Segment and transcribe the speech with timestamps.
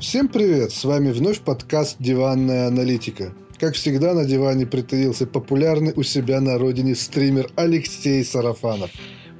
[0.00, 0.72] Всем привет!
[0.72, 3.34] С вами вновь подкаст «Диванная аналитика».
[3.58, 8.90] Как всегда, на диване притаился популярный у себя на родине стример Алексей Сарафанов.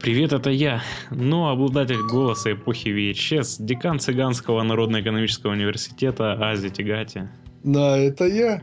[0.03, 7.27] Привет, это я, но обладатель голоса эпохи VHS, декан Цыганского народно-экономического университета Ази Тигати.
[7.65, 8.63] Да, это я.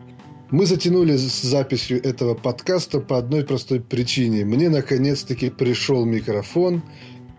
[0.51, 4.45] Мы затянули с записью этого подкаста по одной простой причине.
[4.45, 6.83] Мне наконец-таки пришел микрофон,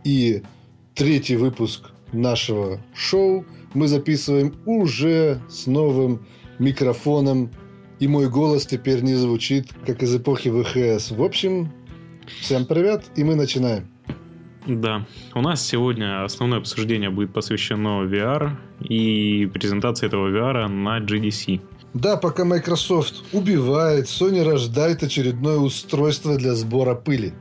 [0.02, 0.42] и
[0.96, 6.26] третий выпуск нашего шоу мы записываем уже с новым
[6.58, 7.50] микрофоном,
[8.00, 11.10] и мой голос теперь не звучит, как из эпохи ВХС.
[11.10, 11.70] В общем,
[12.40, 13.88] всем привет, и мы начинаем.
[14.66, 21.60] Да, у нас сегодня основное обсуждение будет посвящено VR и презентации этого VR на GDC.
[21.94, 27.32] Да, пока Microsoft убивает, Sony рождает очередное устройство для сбора пыли.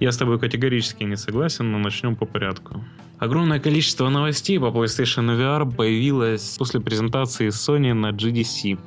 [0.00, 2.84] Я с тобой категорически не согласен, но начнем по порядку.
[3.18, 8.78] Огромное количество новостей по PlayStation VR появилось после презентации Sony на GDC.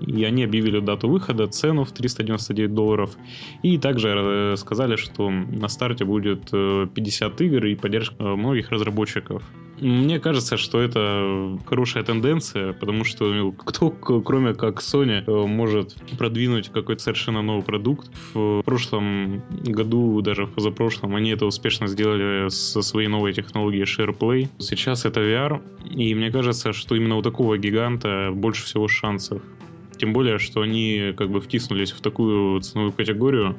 [0.00, 3.16] И они объявили дату выхода, цену в 399 долларов.
[3.62, 8.70] И также э, сказали, что на старте будет 50 э, игр и поддержка э, многих
[8.70, 9.42] разработчиков.
[9.80, 16.68] Мне кажется, что это хорошая тенденция, потому что ну, кто, кроме как Sony, может продвинуть
[16.68, 18.10] какой-то совершенно новый продукт.
[18.34, 24.48] В прошлом году, даже в позапрошлом, они это успешно сделали со своей новой технологией SharePlay.
[24.58, 29.40] Сейчас это VR, и мне кажется, что именно у такого гиганта больше всего шансов.
[30.00, 33.54] Тем более, что они как бы втиснулись в такую ценовую категорию,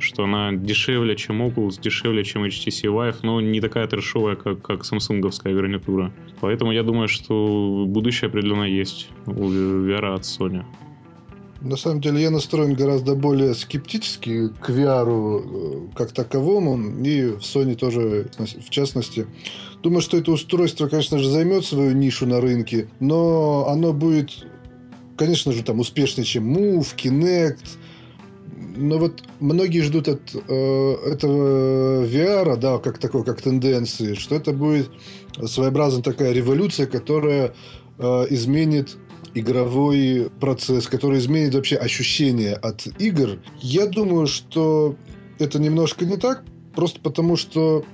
[0.00, 4.84] что она дешевле, чем Oculus, дешевле, чем HTC Vive, но не такая трешовая, как, как
[4.84, 6.12] самсунговская гарнитура.
[6.40, 10.64] Поэтому я думаю, что будущее определенно есть у VR от Sony.
[11.60, 17.42] На самом деле я настроен гораздо более скептически к VR э, как таковому, и в
[17.42, 19.26] Sony тоже в частности.
[19.84, 24.46] Думаю, что это устройство, конечно же, займет свою нишу на рынке, но оно будет
[25.16, 27.58] конечно же, там успешнее, чем Move, Kinect.
[28.76, 34.52] Но вот многие ждут от э, этого VR, да, как такой, как тенденции, что это
[34.52, 34.90] будет
[35.44, 37.54] своеобразная такая революция, которая
[37.98, 38.96] э, изменит
[39.34, 43.38] игровой процесс, который изменит вообще ощущение от игр.
[43.60, 44.96] Я думаю, что
[45.38, 47.84] это немножко не так, просто потому что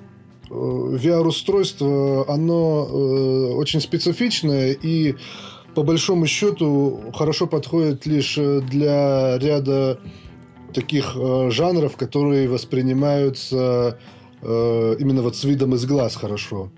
[0.50, 5.16] э, VR-устройство, оно э, очень специфичное, и
[5.74, 10.00] по большому счету хорошо подходит лишь э, для ряда
[10.74, 13.98] таких э, жанров, которые воспринимаются
[14.42, 16.70] э, именно вот с видом из глаз хорошо.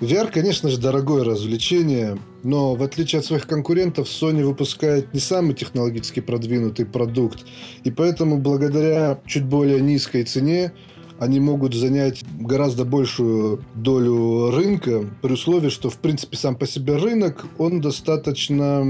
[0.00, 5.54] VR, конечно же, дорогое развлечение, но в отличие от своих конкурентов, Sony выпускает не самый
[5.54, 7.46] технологически продвинутый продукт,
[7.82, 10.72] и поэтому благодаря чуть более низкой цене
[11.18, 16.96] они могут занять гораздо большую долю рынка, при условии, что, в принципе, сам по себе
[16.96, 18.82] рынок, он достаточно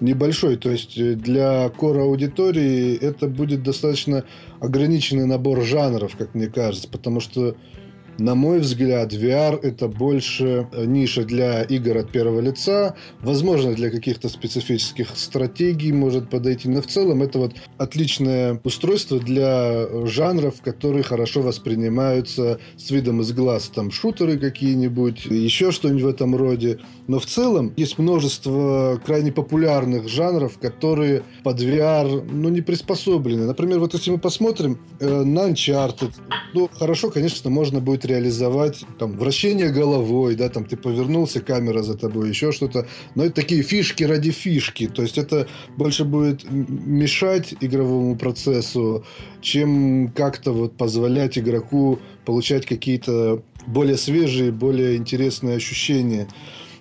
[0.00, 0.56] небольшой.
[0.56, 4.24] То есть э, для кора аудитории это будет достаточно
[4.60, 7.56] ограниченный набор жанров, как мне кажется, потому что
[8.20, 13.90] на мой взгляд, VR это больше э, ниша для игр от первого лица, возможно, для
[13.90, 21.02] каких-то специфических стратегий может подойти, но в целом это вот отличное устройство для жанров, которые
[21.02, 26.78] хорошо воспринимаются с видом из глаз, там шутеры какие-нибудь, еще что-нибудь в этом роде.
[27.06, 33.46] Но в целом есть множество крайне популярных жанров, которые под VR ну, не приспособлены.
[33.46, 36.12] Например, вот если мы посмотрим э, на Uncharted,
[36.54, 41.96] ну, хорошо, конечно, можно будет реализовать там вращение головой, да, там ты повернулся, камера за
[41.96, 42.86] тобой, еще что-то.
[43.14, 44.88] Но это такие фишки ради фишки.
[44.88, 49.04] То есть это больше будет мешать игровому процессу,
[49.40, 56.28] чем как-то вот позволять игроку получать какие-то более свежие, более интересные ощущения.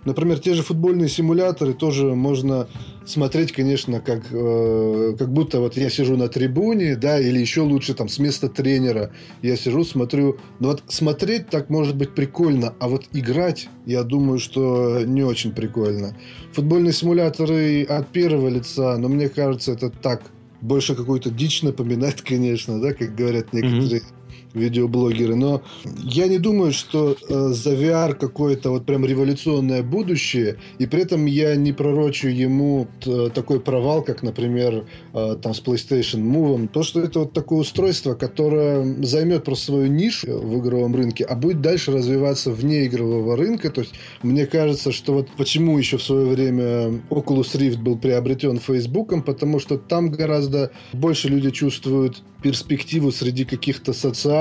[0.05, 2.67] Например, те же футбольные симуляторы тоже можно
[3.05, 7.93] смотреть, конечно, как, э, как будто вот я сижу на трибуне, да, или еще лучше
[7.93, 9.11] там с места тренера
[9.41, 10.37] я сижу, смотрю.
[10.59, 15.53] Но вот смотреть так может быть прикольно, а вот играть, я думаю, что не очень
[15.53, 16.15] прикольно.
[16.53, 20.21] Футбольные симуляторы от первого лица, но мне кажется, это так
[20.61, 24.18] больше какую-то дичь напоминает, конечно, да, как говорят некоторые mm-hmm
[24.53, 25.61] видеоблогеры, но
[26.03, 31.25] я не думаю, что э, за VR какое-то вот прям революционное будущее, и при этом
[31.25, 36.67] я не пророчу ему т, такой провал, как, например, э, там с PlayStation Move.
[36.69, 41.35] То, что это вот такое устройство, которое займет просто свою нишу в игровом рынке, а
[41.35, 43.69] будет дальше развиваться вне игрового рынка.
[43.69, 43.93] То есть
[44.23, 49.59] мне кажется, что вот почему еще в свое время Oculus Rift был приобретен Фейсбуком, потому
[49.59, 54.38] что там гораздо больше люди чувствуют перспективу среди каких-то социальных,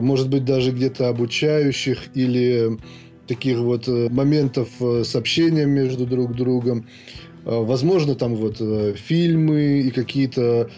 [0.00, 2.78] может быть, даже где-то обучающих или
[3.26, 6.86] таких вот э, моментов э, с общением между друг другом.
[7.46, 8.56] Возможно, там вот
[8.96, 10.70] фильмы и какие-то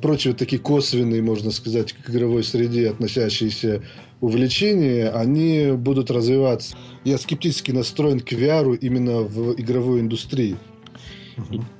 [0.00, 3.82] прочие такие косвенные, можно сказать, к игровой среде относящиеся
[4.22, 6.76] увлечения, они будут развиваться.
[7.04, 10.56] Я скептически настроен к VR именно в игровой индустрии.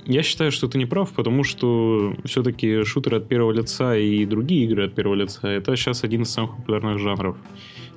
[0.06, 4.64] Я считаю, что ты не прав, потому что все-таки шутеры от первого лица и другие
[4.64, 7.36] игры от первого лица это сейчас один из самых популярных жанров.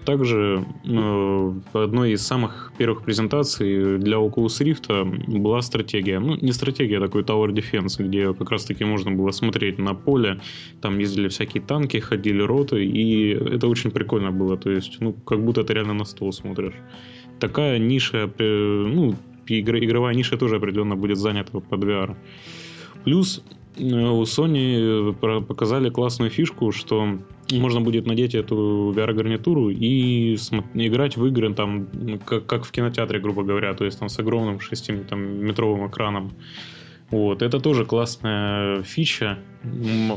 [0.05, 6.19] Также э, одной из самых первых презентаций для Oculus Rift была стратегия.
[6.19, 10.39] Ну, не стратегия, а такой Tower Defense, где как раз-таки можно было смотреть на поле.
[10.81, 14.57] Там ездили всякие танки, ходили роты, и это очень прикольно было.
[14.57, 16.73] То есть, ну, как будто ты реально на стол смотришь.
[17.39, 18.27] Такая ниша,
[19.59, 22.15] э, ну, игровая ниша тоже определенно будет занята под VR.
[23.03, 23.43] Плюс
[23.77, 27.19] э, у Sony э, показали классную фишку, что
[27.51, 30.35] можно будет надеть эту VR-гарнитуру и
[30.75, 31.87] играть в игры там,
[32.25, 36.31] как, как в кинотеатре, грубо говоря, то есть там с огромным 6-метровым экраном.
[37.11, 39.37] Вот, это тоже классная фича.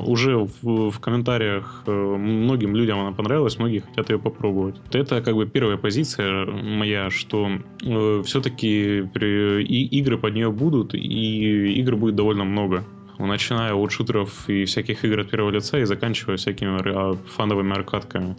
[0.06, 4.76] Уже в, в комментариях э, многим людям она понравилась, многие хотят ее попробовать.
[4.92, 7.50] Это как бы первая позиция моя, что
[7.82, 12.84] э, все-таки и, игры под нее будут, и игр будет довольно много.
[13.18, 18.36] Начиная от шутеров и всяких игр от первого лица и заканчивая всякими а, фановыми аркадками.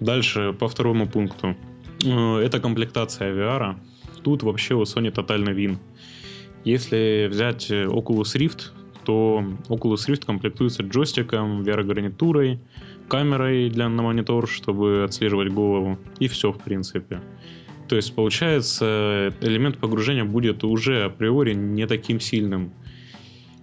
[0.00, 1.56] Дальше, по второму пункту.
[2.04, 3.76] Э, это комплектация VR.
[4.24, 5.78] Тут вообще у Sony тотальный вин.
[6.66, 8.72] Если взять э, Oculus Rift,
[9.04, 12.58] то Oculus Rift комплектуется джойстиком, VR-гарнитурой,
[13.06, 17.20] камерой для на монитор, чтобы отслеживать голову, и все, в принципе.
[17.88, 22.72] То есть, получается, элемент погружения будет уже априори не таким сильным.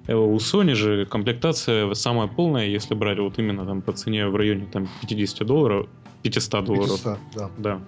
[0.07, 4.35] Э, у Sony же комплектация самая полная, если брать вот именно там по цене в
[4.37, 5.87] районе там 50 долларов,
[6.21, 7.03] 500 долларов.
[7.03, 7.51] 500, да.
[7.57, 7.81] да.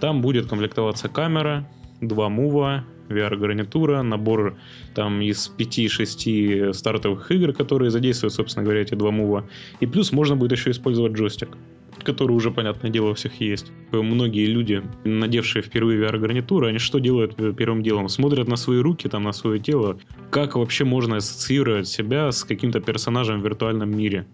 [0.00, 1.68] Там будет комплектоваться камера,
[2.00, 4.56] два мува, VR-гарнитура, набор
[4.94, 9.46] там из 5-6 стартовых игр, которые задействуют, собственно говоря, эти два мува.
[9.80, 11.56] И плюс можно будет еще использовать джойстик
[12.04, 13.70] который уже, понятное дело, у всех есть.
[13.92, 18.08] Многие люди, надевшие впервые VR-гарнитуру, они что делают первым делом?
[18.08, 20.00] Смотрят на свои руки, там, на свое тело.
[20.30, 24.26] Как вообще можно ассоциировать себя с каким-то персонажем в виртуальном мире?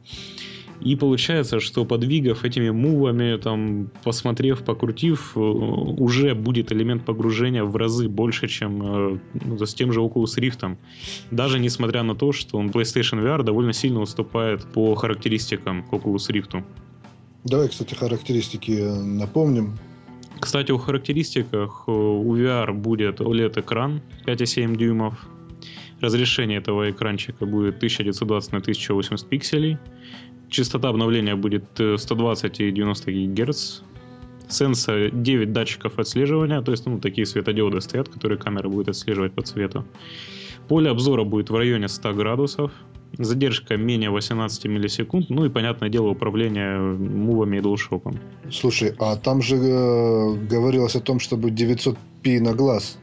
[0.81, 7.75] И получается, что подвигав этими мувами, там, посмотрев, покрутив, э, уже будет элемент погружения в
[7.77, 10.77] разы больше, чем э, ну, с тем же Oculus Rift.
[11.31, 16.31] Даже несмотря на то, что он PlayStation VR довольно сильно уступает по характеристикам к Oculus
[16.31, 16.63] Rift.
[17.45, 18.73] Давай, кстати, характеристики
[19.03, 19.79] напомним.
[20.41, 25.15] Кстати, о характеристиках э, у VR будет OLED-экран 5,7 дюймов.
[26.01, 29.79] Разрешение этого экранчика будет 1920 на 1080 пикселей.
[30.49, 33.81] Частота обновления будет 120 э, и 90 ГГц.
[34.49, 39.43] Сенсор 9 датчиков отслеживания, то есть ну, такие светодиоды стоят, которые камера будет отслеживать по
[39.43, 39.85] цвету.
[40.69, 42.73] Поле обзора будет в районе 100 градусов.
[43.19, 45.31] Задержка менее 18 миллисекунд.
[45.31, 48.17] Ну и, понятное дело, управление мувами и DualShock.
[48.51, 52.99] Слушай, а там же э, говорилось о том, что будет 900p на глаз.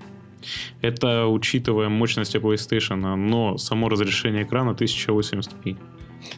[0.81, 5.77] Это учитывая мощности PlayStation, но само разрешение экрана 1080p.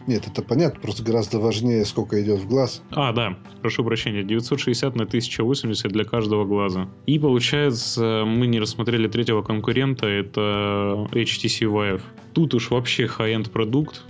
[0.07, 2.81] Нет, это понятно, просто гораздо важнее, сколько идет в глаз.
[2.91, 6.89] А, да, прошу прощения, 960 на 1080 для каждого глаза.
[7.05, 12.01] И получается, мы не рассмотрели третьего конкурента, это HTC Vive.
[12.33, 14.03] Тут уж вообще high-end продукт,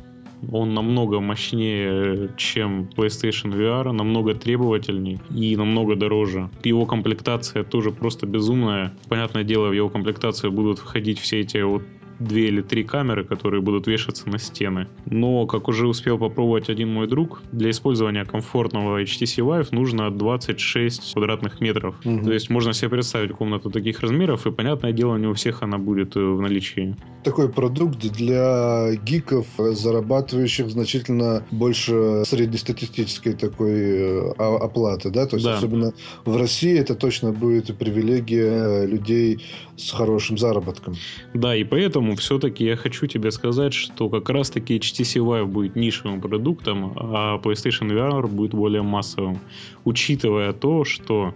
[0.52, 6.50] он намного мощнее, чем PlayStation VR, намного требовательней и намного дороже.
[6.64, 8.94] Его комплектация тоже просто безумная.
[9.10, 11.84] Понятное дело, в его комплектацию будут входить все эти вот
[12.20, 14.88] две или три камеры, которые будут вешаться на стены.
[15.06, 21.14] Но, как уже успел попробовать один мой друг, для использования комфортного HTC Vive нужно 26
[21.14, 21.96] квадратных метров.
[22.06, 22.26] Угу.
[22.26, 25.78] То есть можно себе представить комнату таких размеров, и, понятное дело, не у всех она
[25.78, 26.96] будет э, в наличии.
[27.24, 35.26] Такой продукт для гиков, зарабатывающих значительно больше среднестатистической такой э, оплаты, да?
[35.26, 35.58] То есть, да.
[35.58, 35.94] особенно
[36.26, 39.44] в России это точно будет привилегия людей
[39.78, 40.96] с хорошим заработком.
[41.34, 46.20] Да, и поэтому все-таки я хочу тебе сказать, что как раз-таки HTC Vive будет нишевым
[46.20, 49.40] продуктом, а PlayStation VR будет более массовым.
[49.86, 51.34] Учитывая то, что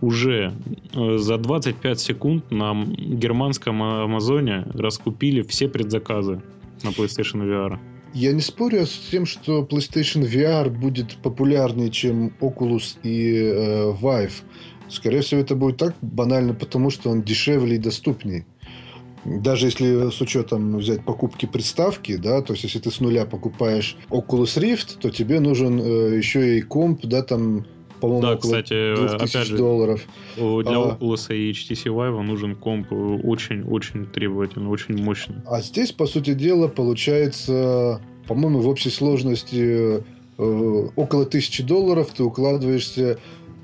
[0.00, 0.52] уже
[0.92, 6.42] э, за 25 секунд на германском Амазоне раскупили все предзаказы
[6.82, 7.78] на PlayStation VR.
[8.14, 14.32] Я не спорю с тем, что PlayStation VR будет популярнее, чем Oculus и э, Vive.
[14.88, 18.46] Скорее всего, это будет так банально, потому что он дешевле и доступнее.
[19.24, 23.96] Даже если с учетом взять покупки приставки, да, то есть если ты с нуля покупаешь
[24.10, 27.66] Oculus Rift, то тебе нужен э, еще и комп, да, там
[28.00, 30.06] по-моему, Да, около кстати, 2000 опять же, долларов.
[30.36, 30.96] Для А.
[30.96, 35.36] Oculus и HTC Vive нужен комп очень-очень требовательный, очень мощный.
[35.46, 40.02] А здесь, по сути дела, получается, по-моему, в общей сложности
[40.38, 43.18] э, около тысячи долларов ты укладываешься,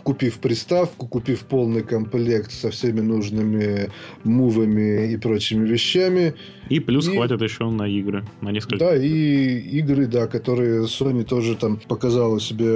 [0.05, 3.91] купив приставку, купив полный комплект со всеми нужными
[4.23, 6.35] мувами и прочими вещами.
[6.69, 8.79] И плюс И- хватит еще на игры, на несколько.
[8.79, 12.69] Да, и игры, да, которые Sony тоже там показала себе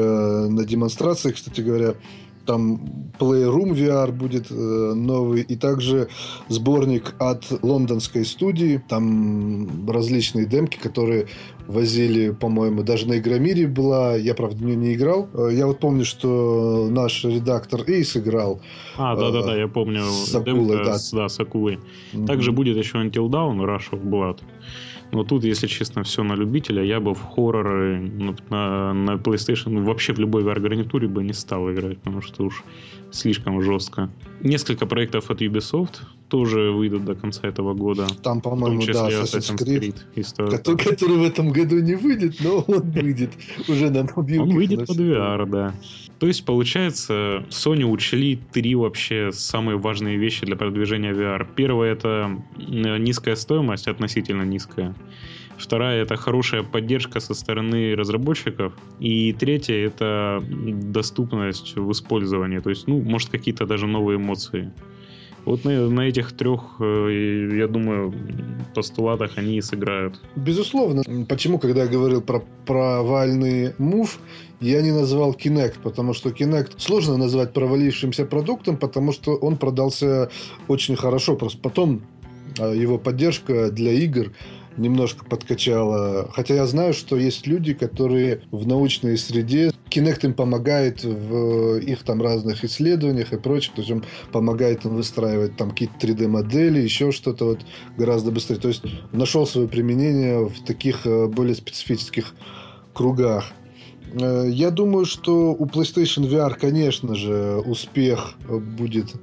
[0.50, 1.94] на демонстрации, кстати говоря.
[2.48, 2.80] Там
[3.18, 6.08] Playroom VR будет э, новый, и также
[6.48, 8.82] сборник от лондонской студии.
[8.88, 11.26] Там различные демки, которые
[11.66, 14.16] возили, по-моему, даже на Игромире была.
[14.16, 15.28] Я, правда, в нее не играл.
[15.34, 18.62] Э, Я вот помню, что наш редактор Эйс играл.
[18.96, 20.00] А, да-да-да, я помню.
[20.04, 20.98] с акулой, да.
[20.98, 21.78] с- да, с акулой.
[22.26, 24.38] Также будет еще Until Dawn, Rush of Blood.
[25.12, 26.82] Но тут, если честно, все на любителя.
[26.82, 31.32] Я бы в хорроры ну, на, на PlayStation, ну, вообще в любой VR-гарнитуре бы не
[31.32, 32.62] стал играть, потому что уж
[33.10, 34.10] слишком жестко.
[34.42, 38.06] Несколько проектов от Ubisoft тоже выйдут до конца этого года.
[38.22, 39.94] Там, по-моему, да, Assassin's Creed.
[40.14, 40.50] Creed.
[40.50, 43.30] Который, который в этом году не выйдет, но он выйдет
[43.68, 44.48] уже на мобилках.
[44.48, 44.96] Он выйдет под.
[44.96, 45.74] VR, да.
[46.18, 51.46] То есть, получается, Sony учли три вообще самые важные вещи для продвижения VR.
[51.54, 54.94] Первое— это низкая стоимость, относительно низкая.
[55.56, 58.72] Вторая— это хорошая поддержка со стороны разработчиков.
[59.00, 62.58] И третья— это доступность в использовании.
[62.58, 64.72] То есть, ну, может, какие-то даже новые эмоции.
[65.48, 68.12] Вот на, на этих трех, э, я думаю,
[68.74, 70.20] постулатах они и сыграют.
[70.36, 71.02] Безусловно.
[71.26, 74.18] Почему, когда я говорил про провальный мув,
[74.60, 80.30] я не назвал Kinect, потому что Kinect сложно назвать провалившимся продуктом, потому что он продался
[80.68, 81.34] очень хорошо.
[81.34, 82.02] Просто потом
[82.58, 84.32] а, его поддержка для игр
[84.78, 86.30] немножко подкачала.
[86.32, 92.02] Хотя я знаю, что есть люди, которые в научной среде Kinect им помогает в их
[92.02, 93.72] там разных исследованиях и прочее.
[93.74, 97.60] То есть он помогает им выстраивать там какие-то 3D-модели, еще что-то вот
[97.96, 98.58] гораздо быстрее.
[98.58, 98.82] То есть
[99.12, 102.34] нашел свое применение в таких э, более специфических
[102.94, 103.52] кругах.
[104.12, 109.14] Э, Я думаю, что у PlayStation VR, конечно же, успех э, будет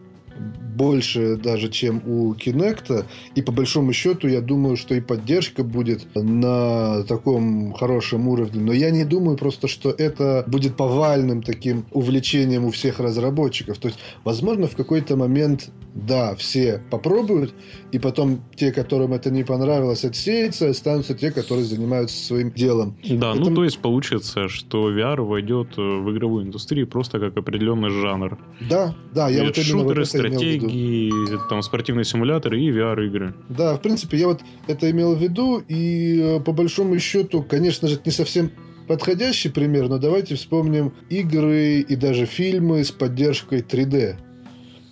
[0.76, 3.06] больше даже, чем у Kinect.
[3.36, 8.62] И по большому счету, я думаю, что и поддержка будет на таком хорошем уровне.
[8.62, 13.78] Но я не думаю просто, что это будет повальным таким увлечением у всех разработчиков.
[13.78, 17.54] То есть, возможно, в какой-то момент, да, все попробуют,
[17.92, 22.98] и потом те, которым это не понравилось, отсеются, останутся те, которые занимаются своим делом.
[23.04, 27.38] Да, Это- ну то есть получится, что VR войдет э, в игровую индустрию просто как
[27.38, 28.38] определенный жанр.
[28.70, 30.25] Да, да, я И вот именно вот это.
[30.30, 31.12] Стратегии,
[31.50, 33.34] там спортивные симуляторы и VR-игры.
[33.50, 37.88] Да, в принципе, я вот это имел в виду, и э, по большому счету, конечно
[37.88, 38.52] же, это не совсем
[38.88, 44.18] подходящий пример, но давайте вспомним игры и даже фильмы с поддержкой 3D.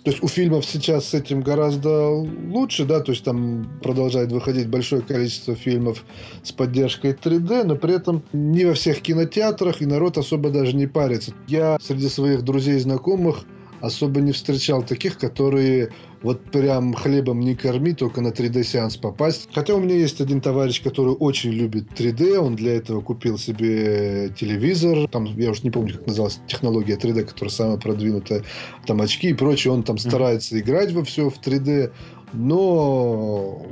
[0.04, 4.68] То есть у фильмов сейчас с этим гораздо лучше, да, то есть там продолжает выходить
[4.68, 6.04] большое количество фильмов
[6.42, 10.86] с поддержкой 3D, но при этом не во всех кинотеатрах, и народ особо даже не
[10.86, 11.32] парится.
[11.48, 13.46] Я среди своих друзей и знакомых
[13.84, 15.90] особо не встречал таких, которые
[16.22, 19.48] вот прям хлебом не корми, только на 3D-сеанс попасть.
[19.52, 24.30] Хотя у меня есть один товарищ, который очень любит 3D, он для этого купил себе
[24.38, 28.42] телевизор, там, я уж не помню, как называлась технология 3D, которая самая продвинутая,
[28.86, 31.92] там очки и прочее, он там старается играть во все в 3D,
[32.32, 33.64] но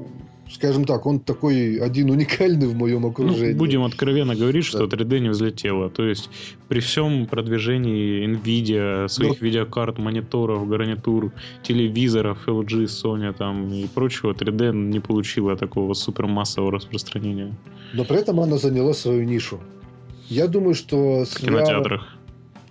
[0.54, 3.54] скажем так, он такой один уникальный в моем Ну, окружении.
[3.54, 4.96] будем откровенно говорить, что Да.
[4.96, 5.88] 3D не взлетело.
[5.90, 6.30] То есть
[6.68, 9.46] при всем продвижении Nvidia, своих Ну.
[9.46, 11.32] видеокарт, мониторов, гарнитур,
[11.62, 17.54] телевизоров, LG, Sony там и прочего, 3D не получила такого супермассового распространения
[17.94, 19.58] Но при этом она заняла свою нишу.
[20.28, 22.16] Я думаю, что в кинотеатрах.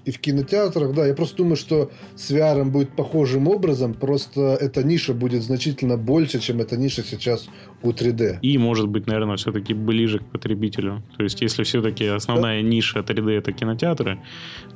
[0.05, 1.05] И в кинотеатрах, да.
[1.05, 6.39] Я просто думаю, что с VR будет похожим образом, просто эта ниша будет значительно больше,
[6.39, 7.48] чем эта ниша сейчас
[7.84, 8.39] у 3D.
[8.41, 11.03] И, может быть, наверное, все-таки ближе к потребителю.
[11.17, 14.20] То есть, если все-таки основная ниша 3D это кинотеатры,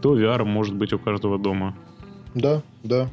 [0.01, 1.75] то VR может быть у каждого дома.
[2.33, 3.09] Да, да.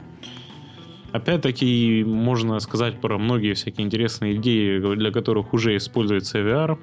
[1.12, 6.78] Опять-таки, можно сказать про многие всякие интересные идеи, для которых уже используется VR.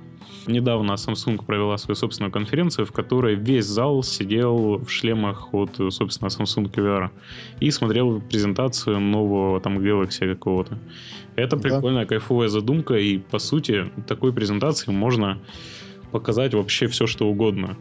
[0.45, 6.29] Недавно Samsung провела свою собственную конференцию, в которой весь зал сидел в шлемах от, собственно,
[6.29, 7.09] Samsung VR
[7.59, 10.77] и смотрел презентацию нового там Galaxy какого-то.
[11.35, 11.61] Это Да.
[11.63, 15.39] прикольная, кайфовая задумка, и, по сути, такой презентации можно
[16.11, 17.75] показать вообще все, что угодно.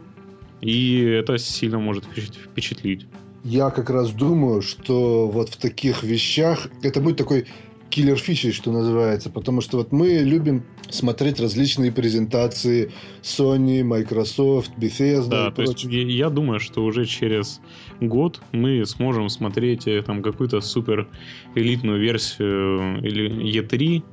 [0.61, 3.05] И это сильно может впечат- впечатлить.
[3.43, 7.45] Я как раз думаю, что вот в таких вещах это будет такой
[7.89, 12.91] киллер фичей, что называется, потому что вот мы любим смотреть различные презентации
[13.21, 16.17] Sony, Microsoft, Bethesda Да, и то есть прочее.
[16.17, 17.61] я, думаю, что уже через
[17.99, 21.07] год мы сможем смотреть э, там какую-то супер
[21.55, 24.03] элитную версию или E3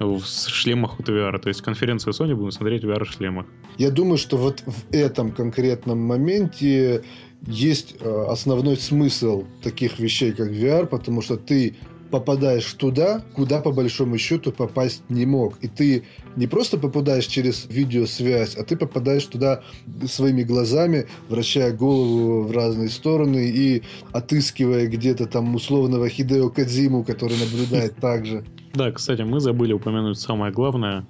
[0.00, 1.38] в шлемах от VR.
[1.38, 3.46] То есть конференцию Sony будем смотреть в VR-шлемах.
[3.78, 7.02] Я думаю, что вот в этом конкретном моменте
[7.46, 11.76] есть э, основной смысл таких вещей, как VR, потому что ты
[12.10, 15.58] попадаешь туда, куда по большому счету попасть не мог.
[15.62, 16.04] И ты
[16.36, 19.62] не просто попадаешь через видеосвязь, а ты попадаешь туда
[20.06, 23.82] своими глазами, вращая голову в разные стороны и
[24.12, 28.44] отыскивая где-то там условного Хидео Кадзиму, который наблюдает так же.
[28.74, 31.06] Да, кстати, мы забыли упомянуть самое главное.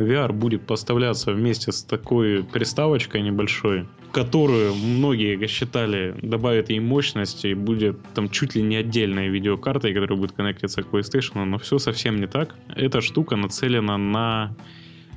[0.00, 7.54] VR будет поставляться вместе с такой приставочкой небольшой, которую многие считали добавит ей мощности и
[7.54, 12.16] будет там чуть ли не отдельной видеокартой, которая будет коннектиться к PlayStation, но все совсем
[12.16, 12.54] не так.
[12.74, 14.56] Эта штука нацелена на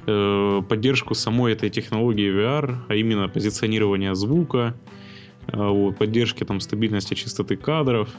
[0.06, 4.76] э, поддержку самой этой технологии VR, а именно позиционирование звука,
[5.48, 8.10] э, поддержки там стабильности чистоты кадров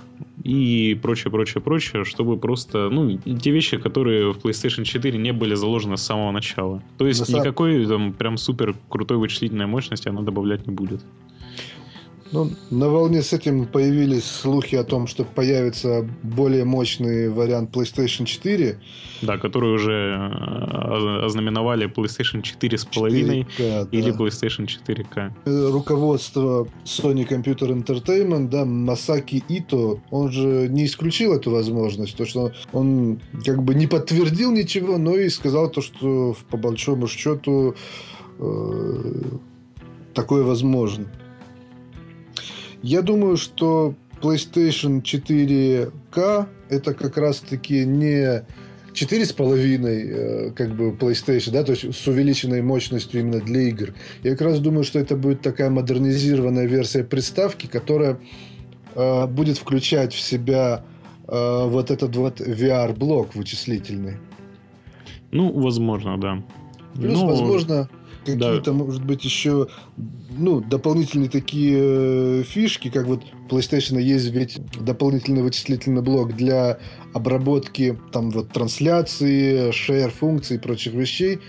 [0.42, 5.54] и прочее, прочее, прочее, чтобы просто, ну, те вещи, которые в PlayStation 4 не были
[5.54, 6.82] заложены с самого начала.
[6.98, 11.02] То есть самом- никакой там прям супер крутой вычислительной мощности она добавлять не будет.
[12.32, 18.24] Ну, на волне с этим появились слухи о том, что появится более мощный вариант PlayStation
[18.24, 18.78] 4.
[19.22, 24.16] Да, которые уже э, ознаменовали PlayStation 4,5 4К, или да.
[24.16, 25.32] PlayStation 4K.
[25.44, 32.24] Э, Руководство Sony Computer Entertainment, да, Масаки Ито, он же не исключил эту возможность, то
[32.24, 37.74] что он как бы не подтвердил ничего, но и сказал то, что по большому счету
[38.38, 39.22] э,
[40.14, 41.06] такое возможно.
[42.84, 48.44] Я думаю, что PlayStation 4K это как раз-таки не
[48.92, 53.94] 4,5 э, как бы PlayStation, да, то есть с увеличенной мощностью именно для игр.
[54.22, 58.20] Я как раз думаю, что это будет такая модернизированная версия приставки, которая
[58.94, 60.84] э, будет включать в себя
[61.26, 64.18] э, вот этот вот VR-блок вычислительный.
[65.32, 66.42] Ну, возможно, да.
[66.94, 67.88] Плюс, Ну, возможно,
[68.32, 68.46] да.
[68.46, 69.68] какие-то, может быть, еще
[70.36, 76.78] ну, дополнительные такие э, фишки, как вот PlayStation есть ведь дополнительный вычислительный блок для
[77.12, 81.40] обработки там вот трансляции, share функций и прочих вещей.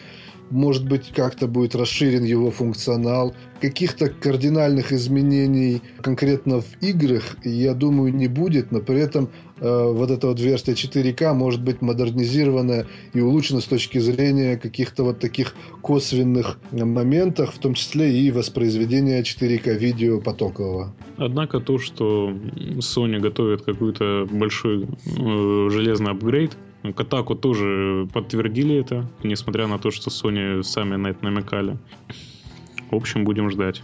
[0.49, 3.33] Может быть, как-то будет расширен его функционал.
[3.61, 9.29] Каких-то кардинальных изменений конкретно в играх, я думаю, не будет, но при этом
[9.59, 15.03] э, вот эта вот версия 4К может быть модернизирована и улучшена с точки зрения каких-то
[15.03, 20.93] вот таких косвенных моментах, в том числе и воспроизведения 4К видео потокового.
[21.17, 22.31] Однако то, что
[22.79, 26.57] Sony готовит какой-то большой э, железный апгрейд,
[26.93, 31.77] Катаку тоже подтвердили это, несмотря на то, что Sony сами на это намекали.
[32.91, 33.81] В общем, будем ждать.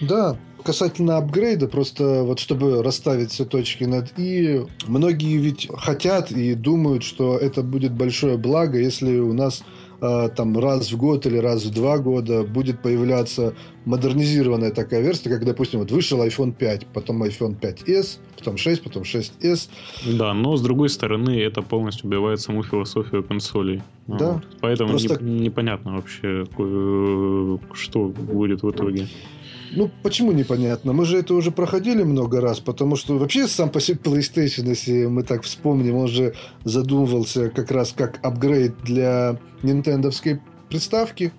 [0.00, 6.54] Да, касательно апгрейда, просто вот чтобы расставить все точки над «и», многие ведь хотят и
[6.54, 9.64] думают, что это будет большое благо, если у нас
[10.00, 13.54] там раз в год или раз в два года будет появляться
[13.84, 19.02] модернизированная такая версия, как, допустим, вот вышел iPhone 5, потом iPhone 5s, потом 6, потом
[19.02, 19.68] 6s.
[20.18, 23.82] Да, но с другой стороны, это полностью убивает саму философию консолей.
[24.06, 24.32] Да.
[24.34, 24.42] Вот.
[24.60, 29.06] Поэтому Просто- не- непонятно вообще, э, что будет в итоге.
[29.76, 30.92] Ну, почему непонятно?
[30.92, 35.06] Мы же это уже проходили много раз, потому что вообще сам по себе PlayStation, если
[35.06, 36.34] мы так вспомним, он же
[36.64, 41.32] задумывался как раз как апгрейд для нинтендовской приставки,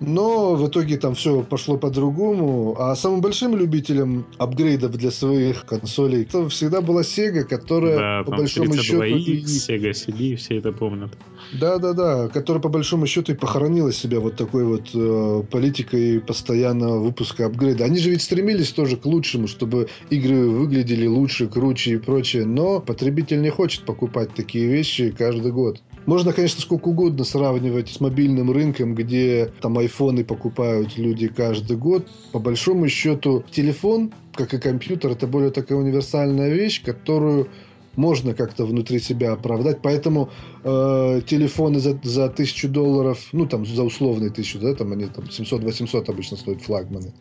[0.00, 2.76] Но в итоге там все пошло по-другому.
[2.78, 8.36] А самым большим любителем апгрейдов для своих консолей это всегда была Sega, которая Да, по
[8.36, 11.10] большому счету 32X, и- Sega CD, все это помнят.
[11.52, 17.46] Да-да-да, которая по большому счету и похоронила себя вот такой вот э, политикой постоянного выпуска
[17.46, 17.84] апгрейда.
[17.84, 22.80] Они же ведь стремились тоже к лучшему, чтобы игры выглядели лучше, круче и прочее, но
[22.80, 25.82] потребитель не хочет покупать такие вещи каждый год.
[26.06, 32.08] Можно, конечно, сколько угодно сравнивать с мобильным рынком, где там айфоны покупают люди каждый год.
[32.32, 37.48] По большому счету, телефон, как и компьютер, это более такая универсальная вещь, которую
[37.96, 39.80] можно как-то внутри себя оправдать.
[39.82, 40.30] Поэтому
[40.64, 45.24] э, телефоны за, за тысячу долларов, ну там за условные тысячу, да, там они там
[45.24, 47.12] 700-800 обычно стоят флагманы.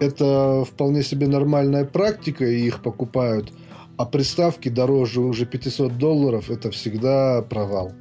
[0.00, 3.52] Это вполне себе нормальная практика, и их покупают.
[3.96, 7.92] А приставки дороже уже 500 долларов, это всегда провал.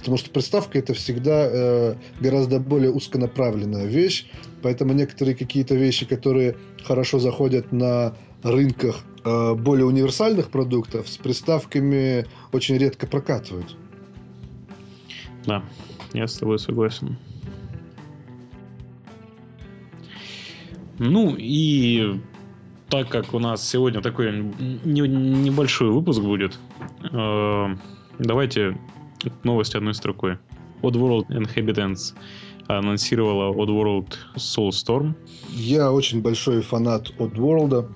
[0.00, 4.26] Потому что приставка это всегда э, гораздо более узконаправленная вещь,
[4.62, 12.26] поэтому некоторые какие-то вещи, которые хорошо заходят на рынках э, более универсальных продуктов, с приставками
[12.52, 13.76] очень редко прокатывают.
[15.44, 15.62] Да,
[16.14, 17.18] я с тобой согласен.
[20.98, 22.20] Ну и
[22.88, 24.32] так как у нас сегодня такой
[24.84, 26.58] не, небольшой выпуск будет,
[27.12, 27.76] э,
[29.22, 30.38] давайте новость одной строкой.
[30.82, 32.14] Oddworld Inhabitants
[32.68, 35.14] анонсировала Oddworld Soulstorm.
[35.50, 37.90] Я очень большой фанат Oddworld.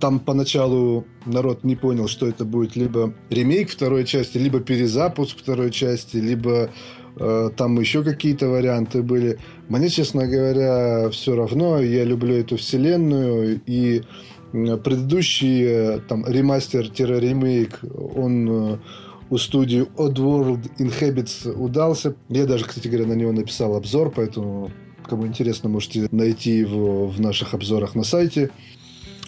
[0.00, 5.70] Там поначалу народ не понял, что это будет либо ремейк второй части, либо перезапуск второй
[5.70, 6.70] части, либо
[7.16, 9.38] э, там еще какие-то варианты были.
[9.68, 11.80] Мне, честно говоря, все равно.
[11.80, 14.02] Я люблю эту вселенную и
[14.52, 17.80] предыдущий э, там ремастер-ремейк,
[18.14, 18.78] он э,
[19.32, 22.14] у студии Oddworld Inhabits удался.
[22.28, 24.70] Я даже, кстати говоря, на него написал обзор, поэтому
[25.08, 28.50] кому интересно, можете найти его в наших обзорах на сайте.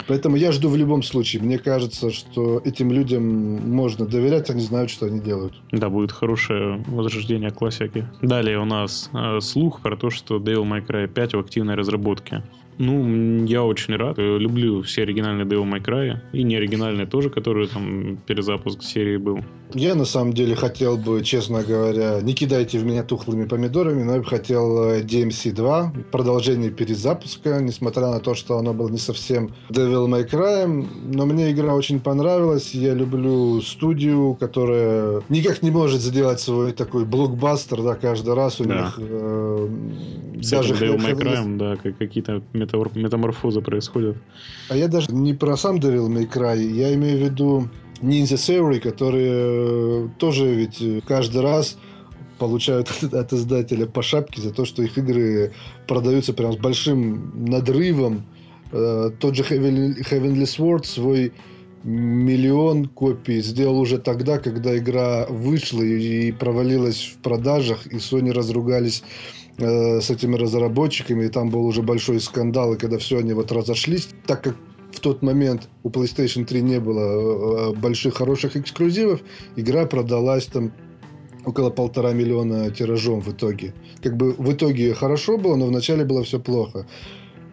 [0.07, 1.41] Поэтому я жду в любом случае.
[1.41, 3.25] Мне кажется, что этим людям
[3.71, 5.55] можно доверять, они знают, что они делают.
[5.73, 8.07] Да, будет хорошее возрождение классики.
[8.21, 12.43] Далее у нас э, слух про то, что Devil May Cry 5 в активной разработке.
[12.79, 14.19] Ну, я очень рад.
[14.19, 16.17] Я люблю все оригинальные Devil May Cry.
[16.33, 19.41] И не оригинальные тоже, которые там перезапуск серии был.
[19.73, 24.15] Я на самом деле хотел бы, честно говоря, не кидайте в меня тухлыми помидорами, но
[24.15, 28.99] я бы хотел э, DMC 2, продолжение перезапуска, несмотря на то, что оно было не
[28.99, 32.73] совсем Devil May Cry, но мне игра очень понравилась.
[32.73, 38.65] Я люблю студию, которая никак не может сделать свой такой блокбастер, да, каждый раз у
[38.65, 38.75] да.
[38.77, 39.69] них э,
[40.41, 42.43] С даже Devil May Cry, да, какие-то
[42.95, 44.17] метаморфозы происходят.
[44.69, 47.69] А я даже не про сам Devil May Cry, я имею в виду
[48.01, 51.79] Ninja Theory, которые э, тоже ведь э, каждый раз
[52.39, 55.53] получают от издателя по шапке за то, что их игры
[55.87, 58.27] продаются прям с большим надрывом.
[58.73, 61.33] Э, тот же Heavenly Sword свой
[61.85, 69.03] миллион копий сделал уже тогда, когда игра вышла и провалилась в продажах, и Sony разругались
[69.57, 74.09] с этими разработчиками, и там был уже большой скандал, и когда все они вот разошлись,
[74.27, 74.57] так как
[74.95, 79.21] в тот момент у PlayStation 3 не было э, э, больших хороших эксклюзивов,
[79.57, 80.73] игра продалась там
[81.45, 83.75] около полтора миллиона тиражом в итоге.
[84.03, 86.87] Как бы в итоге хорошо было, но вначале было все плохо.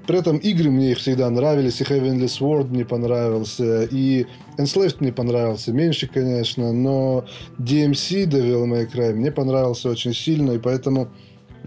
[0.07, 4.25] При этом игры мне всегда нравились, и Heavenly Sword мне понравился, и
[4.57, 7.25] Enslaved мне понравился, меньше, конечно, но
[7.59, 11.09] DMC Devil May Cry мне понравился очень сильно, и поэтому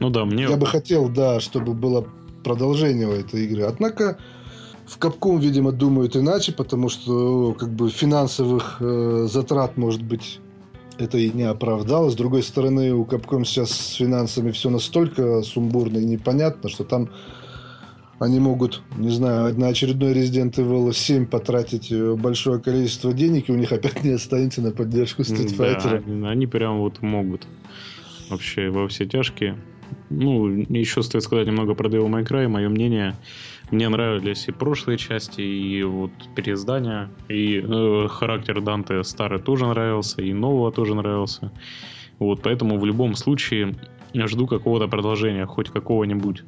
[0.00, 0.44] ну да, мне...
[0.44, 2.06] я бы хотел, да, чтобы было
[2.42, 3.62] продолжение у этой игры.
[3.62, 4.18] Однако
[4.86, 10.40] в Капком, видимо, думают иначе, потому что как бы финансовых э, затрат, может быть,
[10.98, 12.10] это и не оправдало.
[12.10, 17.08] С другой стороны, у Капком сейчас с финансами все настолько сумбурно и непонятно, что там
[18.20, 23.52] они могут, не знаю, на очередной Resident Evil 7 потратить э, большое количество денег, и
[23.52, 26.02] у них опять не останется на поддержку Street Fighter.
[26.06, 27.46] Да, они прям вот могут
[28.30, 29.58] вообще во все тяжкие.
[30.10, 32.48] Ну, еще стоит сказать немного про Devil May Cry.
[32.48, 33.16] Мое мнение,
[33.70, 40.22] мне нравились и прошлые части, и вот переиздания, и э, характер Данте старый тоже нравился,
[40.22, 41.50] и нового тоже нравился.
[42.18, 43.74] Вот, поэтому в любом случае
[44.12, 46.44] я жду какого-то продолжения, хоть какого-нибудь.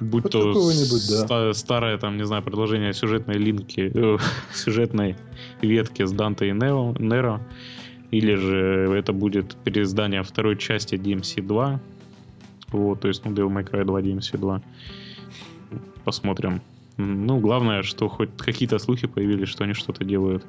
[0.00, 0.52] Будь хоть то
[1.28, 1.52] да.
[1.54, 4.18] старое, там, не знаю, продолжение сюжетной линки, э,
[4.54, 5.16] сюжетной
[5.62, 7.40] ветки с Данте и Нео, Неро,
[8.10, 11.80] или же это будет переиздание второй части DMC 2,
[12.72, 14.62] вот, то есть, ну, Devil May Cry 2, DMC 2
[16.04, 16.60] посмотрим.
[16.96, 20.44] Ну, главное, что хоть какие-то слухи появились, что они что-то делают.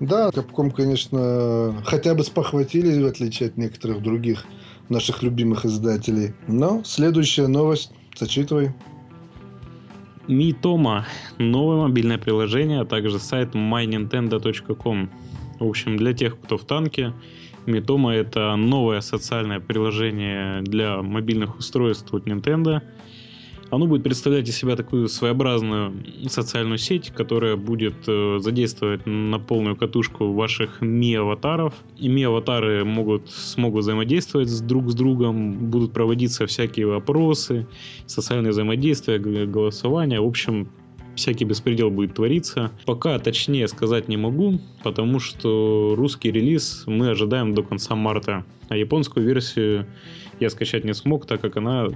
[0.00, 4.44] Да, Capcom, конечно, хотя бы спохватились, в отличие от некоторых других
[4.88, 6.34] наших любимых издателей.
[6.48, 8.72] Но следующая новость, зачитывай.
[10.28, 11.06] Митома.
[11.38, 15.10] Новое мобильное приложение, а также сайт mynintendo.com.
[15.60, 17.12] В общем, для тех, кто в танке,
[17.66, 22.82] Митома это новое социальное приложение для мобильных устройств от Nintendo–
[23.72, 25.94] оно будет представлять из себя такую своеобразную
[26.28, 31.72] социальную сеть, которая будет э, задействовать на полную катушку ваших ми-аватаров.
[31.96, 37.66] И ми-аватары могут, смогут взаимодействовать с друг с другом, будут проводиться всякие вопросы,
[38.04, 40.20] социальные взаимодействия, голосование.
[40.20, 40.68] В общем,
[41.14, 42.70] всякий беспредел будет твориться.
[42.84, 48.76] Пока точнее сказать не могу, потому что русский релиз мы ожидаем до конца марта, а
[48.76, 49.86] японскую версию
[50.40, 51.88] я скачать не смог, так как она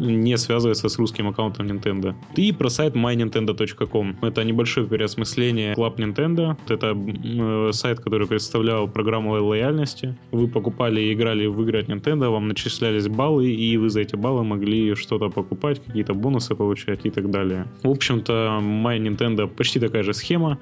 [0.00, 2.14] не связывается с русским аккаунтом Nintendo.
[2.36, 4.16] И про сайт mynintendo.com.
[4.22, 6.56] Это небольшое переосмысление Club Nintendo.
[6.68, 10.16] Это э, сайт, который представлял программу лояльности.
[10.30, 14.16] Вы покупали и играли в игры от Nintendo, вам начислялись баллы, и вы за эти
[14.16, 17.66] баллы могли что-то покупать, какие-то бонусы получать и так далее.
[17.82, 20.58] В общем-то, My Nintendo почти такая же схема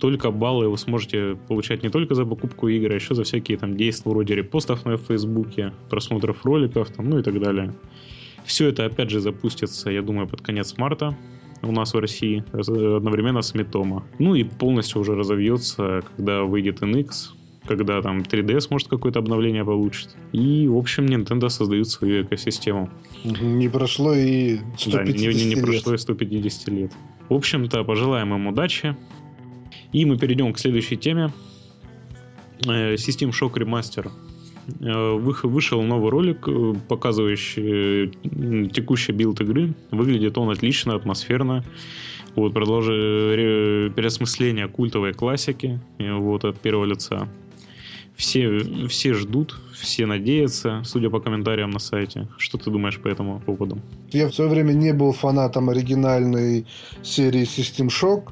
[0.00, 3.76] только баллы вы сможете получать не только за покупку игр, а еще за всякие там
[3.76, 7.74] действия вроде репостов на Фейсбуке, просмотров роликов, там, ну и так далее.
[8.44, 11.16] Все это, опять же, запустится, я думаю, под конец марта
[11.62, 14.04] у нас в России одновременно с Метома.
[14.18, 17.32] Ну и полностью уже разовьется, когда выйдет NX,
[17.66, 20.16] когда там 3DS может какое-то обновление получит.
[20.32, 22.88] И, в общем, Nintendo создают свою экосистему.
[23.24, 25.64] Не прошло и 150 да, не, не, не лет.
[25.64, 26.92] прошло и 150 лет.
[27.28, 28.96] В общем-то, пожелаем им удачи.
[29.92, 31.32] И мы перейдем к следующей теме.
[32.66, 34.10] Э, System Shock Remaster.
[34.80, 38.12] Э, Вышел новый ролик, э, показывающий
[38.68, 39.74] текущий билд игры.
[39.90, 41.64] Выглядит он отлично, атмосферно.
[42.36, 47.28] Вот, продолжение переосмысление культовой классики вот, от первого лица.
[48.14, 52.28] Все, все ждут, все надеются, судя по комментариям на сайте.
[52.36, 53.80] Что ты думаешь по этому поводу?
[54.12, 56.66] Я в свое время не был фанатом оригинальной
[57.02, 58.30] серии System Shock.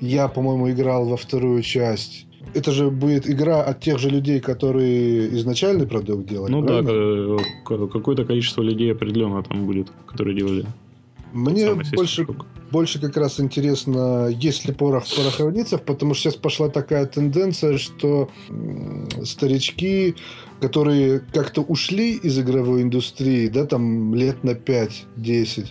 [0.00, 2.26] Я, по-моему, играл во вторую часть.
[2.54, 6.52] Это же будет игра от тех же людей, которые изначальный продукт делали.
[6.52, 7.36] Ну правильно?
[7.36, 10.66] да, какое-то количество людей определенно там будет, которые делали.
[11.32, 12.26] Мне больше,
[12.70, 17.76] больше как раз интересно, есть ли порох в пороховницах, потому что сейчас пошла такая тенденция,
[17.76, 18.30] что
[19.24, 20.14] старички,
[20.60, 25.66] которые как-то ушли из игровой индустрии, да, там лет на 5-10,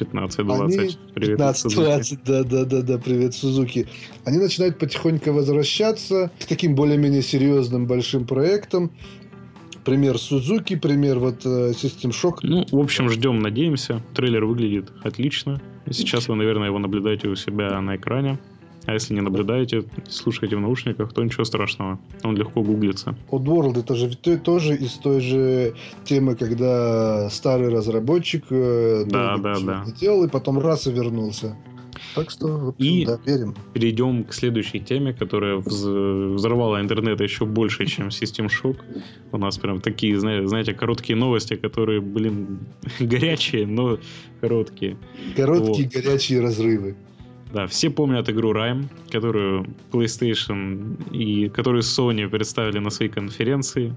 [0.00, 0.98] 15-20.
[1.14, 3.86] Привет, 15-20, да, да, да, да, привет, Сузуки.
[4.24, 8.90] Они начинают потихоньку возвращаться к таким более-менее серьезным большим проектам.
[9.84, 12.38] Пример Сузуки, пример вот э, System Shock.
[12.42, 14.02] Ну, в общем, ждем, надеемся.
[14.14, 15.60] Трейлер выглядит отлично.
[15.90, 18.38] Сейчас вы, наверное, его наблюдаете у себя на экране.
[18.90, 22.00] А если не наблюдаете, слушаете в наушниках, то ничего страшного.
[22.24, 23.14] Он легко гуглится.
[23.30, 25.74] Oddworld это же тоже из той же
[26.04, 29.84] темы, когда старый разработчик э, да, да, да.
[30.00, 31.56] делал, и потом раз и вернулся.
[32.16, 33.54] Так что, общем, и да, верим.
[33.74, 38.78] перейдем к следующей теме, которая взорвала интернет еще больше, чем System Shock.
[39.30, 42.58] У нас прям такие, знаете, короткие новости, которые, блин,
[42.98, 43.98] горячие, но
[44.40, 44.96] короткие.
[45.36, 45.94] Короткие вот.
[45.94, 46.96] горячие разрывы.
[47.52, 53.94] Да, все помнят игру Rime, которую PlayStation и которую Sony представили на своей конференции.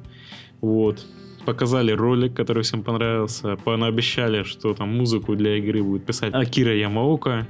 [0.61, 1.05] Вот.
[1.45, 3.57] Показали ролик, который всем понравился.
[3.57, 7.45] Пообещали, что там музыку для игры будет писать Акира Ямаока,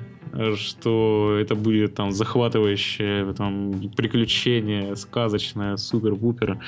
[0.55, 6.59] что это будет там захватывающее там, приключение, сказочное, супер-пупер.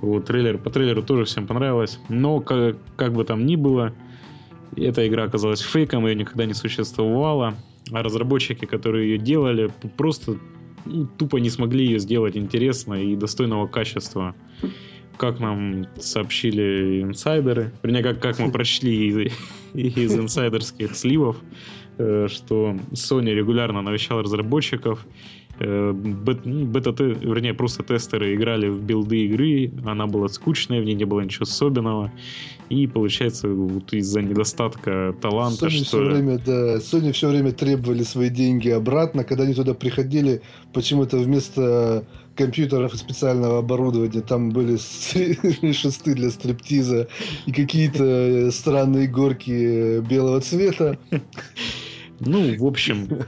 [0.00, 2.00] Вот, трейлер, по трейлеру тоже всем понравилось.
[2.08, 3.92] Но как, как бы там ни было,
[4.76, 7.54] эта игра оказалась фейком, ее никогда не существовало
[7.92, 10.36] а разработчики, которые ее делали, просто
[10.84, 14.34] ну, тупо не смогли ее сделать интересно и достойного качества.
[15.16, 19.32] Как нам сообщили инсайдеры, вернее, как, как мы прочли из,
[19.74, 21.36] из инсайдерских сливов,
[21.98, 25.06] э, что Sony регулярно навещал разработчиков,
[25.60, 31.20] бета, вернее, просто тестеры играли в билды игры, она была скучная, в ней не было
[31.20, 32.10] ничего особенного,
[32.70, 35.84] и получается вот из-за недостатка таланта, Sony что...
[35.84, 40.40] Все время, да, Sony все время требовали свои деньги обратно, когда они туда приходили,
[40.72, 42.04] почему-то вместо
[42.36, 44.78] компьютеров и специального оборудования там были
[45.72, 47.08] шесты для стриптиза
[47.44, 50.98] и какие-то странные горки белого цвета.
[52.20, 53.24] Ну, в общем, Э,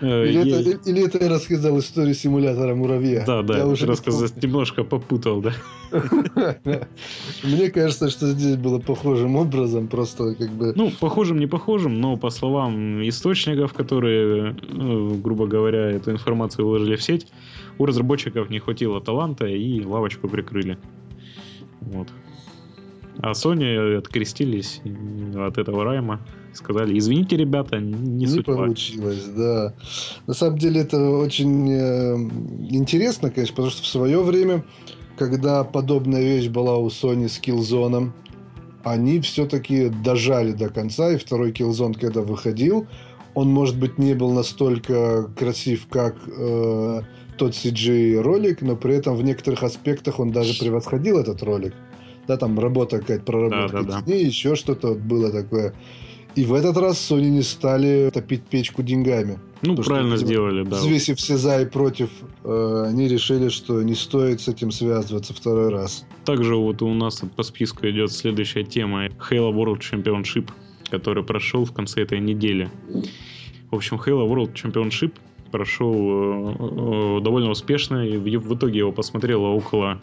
[0.00, 0.68] или, есть...
[0.68, 3.24] это, или это я рассказал историю симулятора муравья?
[3.26, 5.52] Да, да, я уже рассказал, немножко попутал, да.
[7.44, 10.72] Мне кажется, что здесь было похожим образом, просто как бы...
[10.74, 16.96] Ну, похожим, не похожим, но по словам источников, которые, ну, грубо говоря, эту информацию выложили
[16.96, 17.28] в сеть,
[17.78, 20.76] у разработчиков не хватило таланта и лавочку прикрыли.
[21.80, 22.08] Вот.
[23.20, 24.80] А Sony открестились
[25.36, 26.20] от этого райма.
[26.52, 29.74] Сказали, извините, ребята, не, не получилось, да.
[30.26, 32.14] На самом деле это очень э,
[32.70, 34.64] интересно, конечно, потому что в свое время,
[35.16, 38.12] когда подобная вещь была у Sony с Killzone,
[38.84, 42.86] они все-таки дожали до конца, и второй Killzone, когда выходил,
[43.34, 47.02] он, может быть, не был настолько красив, как э,
[47.36, 51.74] тот CG-ролик, но при этом в некоторых аспектах он даже превосходил этот ролик.
[52.26, 54.14] Да, там работа какая-то, проработка да, да, да.
[54.14, 55.74] еще что-то было такое.
[56.34, 59.38] И в этот раз Sony не стали топить печку деньгами.
[59.62, 60.76] Ну, правильно что, сделали, да.
[60.76, 62.10] Взвесив все за и против,
[62.42, 66.04] э, они решили, что не стоит с этим связываться второй раз.
[66.24, 70.50] Также вот у нас по списку идет следующая тема Halo World Championship,
[70.90, 72.68] который прошел в конце этой недели.
[73.70, 75.12] В общем, Halo World Championship
[75.52, 78.04] прошел э, э, довольно успешно.
[78.04, 80.00] И в итоге его посмотрело около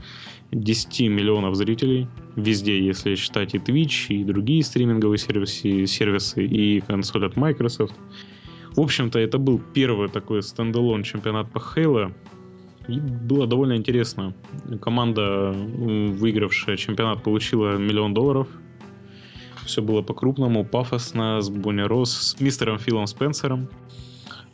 [0.52, 7.26] 10 миллионов зрителей везде, если считать и Twitch, и другие стриминговые сервисы, сервисы и консоль
[7.26, 7.96] от Microsoft.
[8.76, 12.14] В общем-то, это был первый такой стендалон чемпионат по Halo.
[12.88, 14.34] И было довольно интересно.
[14.82, 18.48] Команда, выигравшая чемпионат, получила миллион долларов.
[19.66, 23.70] Все было по-крупному, пафосно, с Бонни Росс, с мистером Филом Спенсером.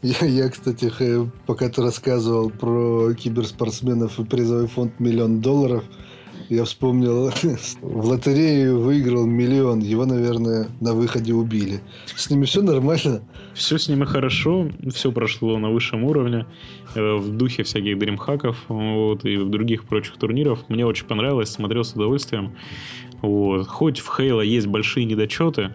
[0.02, 0.92] Я, я, кстати,
[1.48, 5.84] пока ты рассказывал про киберспортсменов и призовой фонд миллион долларов,
[6.50, 7.30] я вспомнил,
[7.82, 9.80] в лотерею выиграл миллион.
[9.80, 11.82] Его, наверное, на выходе убили.
[12.16, 13.22] С ними все нормально?
[13.54, 14.70] Все с ними хорошо.
[14.94, 16.46] Все прошло на высшем уровне.
[16.96, 20.70] Э, в духе всяких дримхаков вот, и в других прочих турниров.
[20.70, 21.50] Мне очень понравилось.
[21.50, 22.56] Смотрел с удовольствием.
[23.22, 23.68] Вот.
[23.68, 25.74] Хоть в Хейла есть большие недочеты,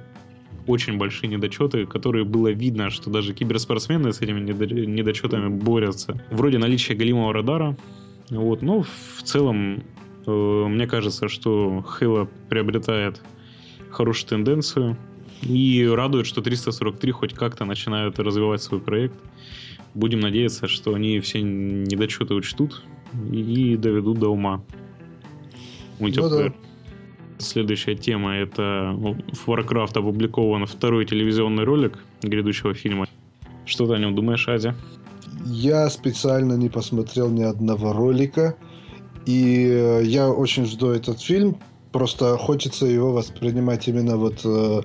[0.67, 6.23] очень большие недочеты, которые было видно, что даже киберспортсмены с этими недочетами борются.
[6.31, 7.77] Вроде наличия галимого радара,
[8.31, 9.83] вот, но в целом
[10.27, 13.21] Э, мне кажется, что Halo приобретает
[13.91, 14.97] хорошую тенденцию.
[15.43, 19.17] И радует, что 343 хоть как-то начинают развивать свой проект.
[19.95, 22.83] Будем надеяться, что они все недочеты учтут
[23.33, 24.63] и доведут до ума.
[25.99, 26.53] Ну, да.
[27.43, 33.07] Следующая тема это в Warcraft опубликован второй телевизионный ролик грядущего фильма.
[33.67, 34.75] Что ты о нем думаешь, Азия?
[35.45, 38.57] Я специально не посмотрел ни одного ролика.
[39.27, 41.57] И э, я очень жду этот фильм.
[41.91, 44.83] Просто хочется его воспринимать именно вот, э,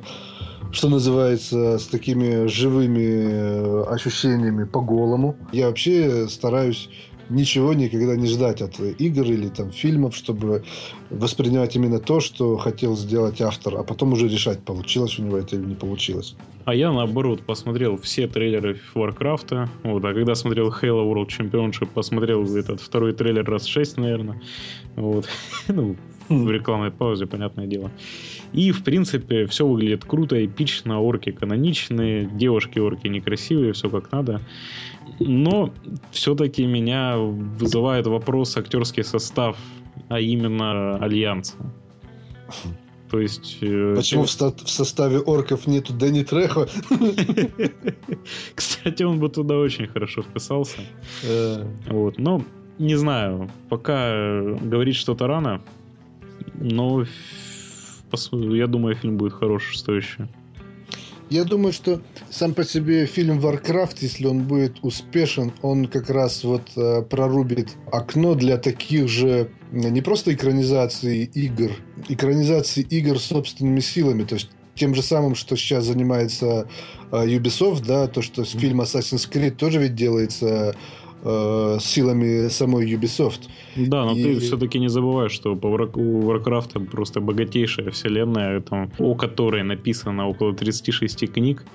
[0.71, 5.35] что называется, с такими живыми э, ощущениями по голому.
[5.51, 6.89] Я вообще стараюсь
[7.29, 10.63] ничего никогда не ждать от игр или там фильмов, чтобы
[11.09, 15.55] воспринимать именно то, что хотел сделать автор, а потом уже решать, получилось у него это
[15.55, 16.35] или не получилось.
[16.65, 22.43] А я, наоборот, посмотрел все трейлеры Warcraft, вот, а когда смотрел Halo World Championship, посмотрел
[22.55, 24.41] этот второй трейлер раз шесть, наверное,
[24.95, 25.27] вот,
[25.67, 25.95] ну,
[26.29, 27.91] в рекламной паузе, понятное дело.
[28.53, 34.41] И, в принципе, все выглядит круто, эпично, орки каноничные, девушки-орки некрасивые, все как надо.
[35.19, 35.73] Но
[36.11, 39.57] все-таки меня вызывает вопрос актерский состав,
[40.09, 41.55] а именно Альянса.
[43.09, 43.57] То есть...
[43.61, 46.67] Э, Почему в, ста- в составе орков нету Дэнни Трехо?
[48.55, 50.81] Кстати, он бы туда очень хорошо вписался.
[51.23, 51.65] Э.
[51.89, 52.43] Вот, но
[52.79, 55.61] не знаю, пока говорить что-то рано,
[56.55, 57.05] но
[58.31, 60.27] я думаю, фильм будет хороший, стоящий.
[61.29, 66.43] Я думаю, что сам по себе фильм Warcraft, если он будет успешен, он как раз
[66.45, 71.71] вот э, прорубит окно для таких же не просто экранизации игр,
[72.07, 76.69] экранизации игр собственными силами, то есть тем же самым, что сейчас занимается
[77.11, 80.75] э, Ubisoft, да, то, что фильм Assassin's Creed тоже ведь делается
[81.23, 83.49] э, силами самой Ubisoft.
[83.75, 84.23] Да, но и...
[84.23, 90.27] ты все-таки не забываешь, что по у Warcraft просто богатейшая вселенная, там, о которой написано
[90.27, 91.65] около 36 книг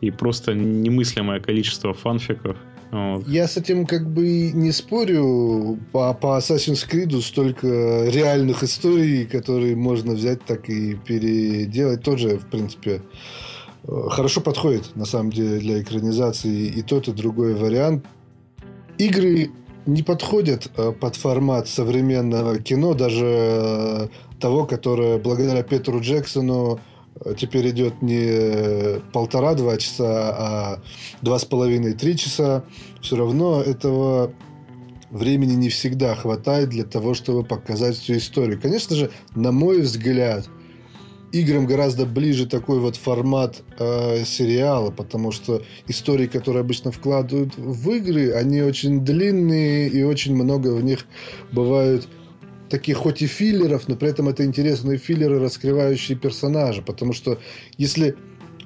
[0.00, 2.56] и просто немыслимое количество фанфиков.
[2.90, 3.28] Вот.
[3.28, 5.78] Я с этим как бы не спорю.
[5.92, 12.02] По, по Assassin's Creed столько реальных историй, которые можно взять так и переделать.
[12.02, 13.02] Тоже, в принципе,
[13.84, 18.04] э, хорошо подходит, на самом деле, для экранизации и тот, и другой вариант
[19.00, 19.50] игры
[19.86, 24.08] не подходят э, под формат современного кино, даже э,
[24.38, 26.80] того, которое благодаря Петру Джексону
[27.24, 30.82] э, теперь идет не полтора-два часа, а
[31.22, 32.64] два с половиной-три часа.
[33.00, 34.32] Все равно этого
[35.10, 38.60] времени не всегда хватает для того, чтобы показать всю историю.
[38.60, 40.48] Конечно же, на мой взгляд–
[41.32, 47.90] играм гораздо ближе такой вот формат э, сериала, потому что истории, которые обычно вкладывают в
[47.90, 51.06] игры, они очень длинные и очень много в них
[51.52, 52.08] бывают
[52.68, 57.38] таких хоть и филлеров, но при этом это интересные филлеры, раскрывающие персонажа, потому что
[57.76, 58.16] если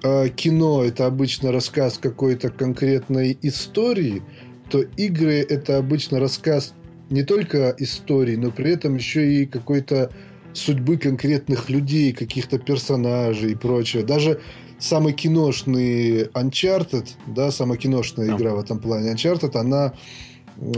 [0.02, 4.22] э, кино это обычно рассказ какой-то конкретной истории,
[4.70, 6.74] то игры это обычно рассказ
[7.10, 10.10] не только истории, но при этом еще и какой-то
[10.54, 14.04] судьбы конкретных людей, каких-то персонажей и прочее.
[14.04, 14.40] Даже
[14.78, 18.36] самый киношный Uncharted, да, самая киношная да.
[18.36, 19.92] игра в этом плане Uncharted, она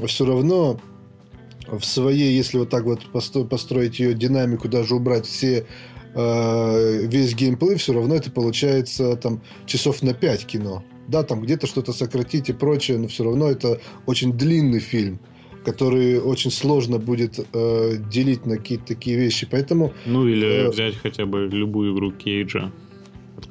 [0.07, 0.81] все равно
[1.69, 3.07] в своей, если вот так вот
[3.49, 5.67] построить ее динамику, даже убрать все
[6.15, 10.83] э, весь геймплей, все равно это получается там часов на 5 кино.
[11.09, 15.21] Да, там где-то что-то сократить и прочее, но все равно это очень длинный фильм
[15.67, 19.49] который очень сложно будет э, делить на какие-то такие вещи.
[19.51, 19.93] Поэтому...
[20.07, 22.71] Ну, или э, взять хотя бы любую игру Кейджа,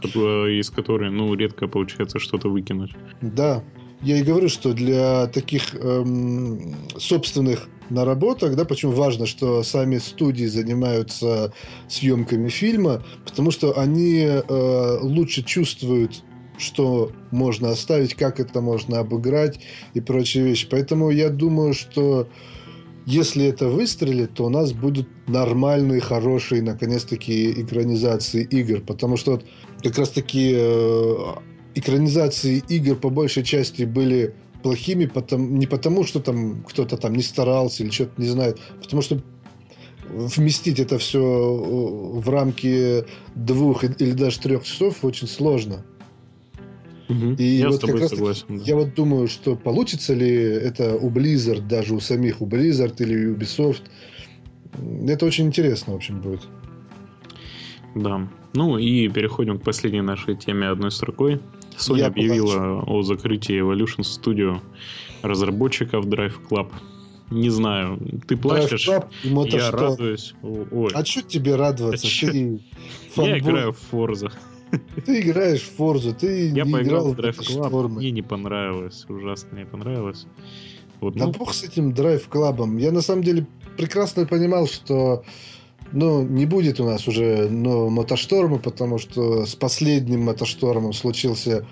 [0.03, 2.91] из которой, ну, редко получается что-то выкинуть.
[3.21, 3.63] Да.
[4.01, 10.45] Я и говорю, что для таких эм, собственных наработок, да, почему важно, что сами студии
[10.45, 11.51] занимаются
[11.89, 16.23] съемками фильма, потому что они э, лучше чувствуют
[16.57, 19.59] что можно оставить, как это можно обыграть
[19.93, 20.67] и прочие вещи.
[20.69, 22.27] Поэтому я думаю, что
[23.05, 28.81] если это выстрелит, то у нас будут нормальные, хорошие, наконец-таки, экранизации игр.
[28.81, 29.45] Потому что вот
[29.83, 31.15] как раз-таки э,
[31.75, 34.33] экранизации игр по большей части были
[34.63, 39.03] плохими потому, не потому, что там кто-то там не старался или что-то не знает, потому
[39.03, 39.21] что
[40.09, 45.85] вместить это все э, в рамки двух или даже трех часов очень сложно.
[47.07, 47.35] Угу.
[47.37, 48.45] И я вот с тобой как раз согласен.
[48.49, 48.63] да.
[48.63, 53.27] Я вот думаю, что получится ли это у Blizzard, даже у самих, у Blizzard или
[53.27, 53.81] у Ubisoft.
[55.07, 56.41] Это очень интересно, в общем, будет.
[57.95, 58.27] Да.
[58.53, 61.39] Ну и переходим к последней нашей теме одной строкой.
[61.77, 64.59] Sony Я объявила о закрытии Evolution Studio
[65.21, 66.71] разработчиков Drive Club.
[67.31, 69.71] Не знаю, ты плачешь, Drive Club я Motorstorm.
[69.71, 70.33] радуюсь.
[70.41, 72.07] Ой, А что тебе радоваться?
[72.07, 72.31] А?
[72.31, 72.59] Ты,
[73.17, 74.31] я играю в Forza.
[75.05, 77.89] Ты играешь в Forza, ты Я не поиграл играл в Drive Club, Motorstorm.
[77.89, 80.27] мне не понравилось, ужасно не понравилось.
[81.01, 82.79] Вот, Да ну, бог с этим Drive Club.
[82.79, 83.45] Я на самом деле
[83.77, 85.23] прекрасно понимал, что
[85.91, 91.65] ну, не будет у нас уже нового мотошторма, потому что с последним мотоштормом случился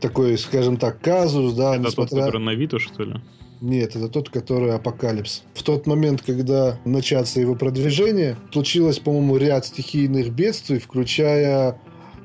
[0.00, 2.26] такой, скажем так, казус, да, это тот, несмотря...
[2.26, 3.14] который на Виту, что ли?
[3.60, 5.44] Нет, это тот, который Апокалипс.
[5.54, 11.78] В тот момент, когда начаться его продвижение, случилось, по-моему, ряд стихийных бедствий, включая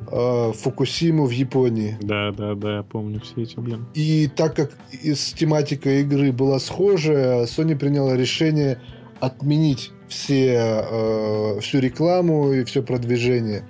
[0.09, 1.97] Фукусиму в Японии.
[2.01, 3.85] Да, да, да, я помню все эти, блин.
[3.93, 4.71] И так как
[5.03, 8.79] из тематика игры была схожая, Sony приняла решение
[9.19, 13.63] отменить все, э, всю рекламу и все продвижение.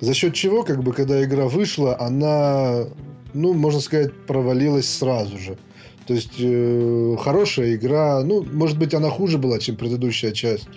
[0.00, 2.86] За счет чего, как бы, когда игра вышла, она,
[3.34, 5.56] ну, можно сказать, провалилась сразу же.
[6.12, 10.68] То есть э, хорошая игра, ну, может быть, она хуже была, чем предыдущая часть,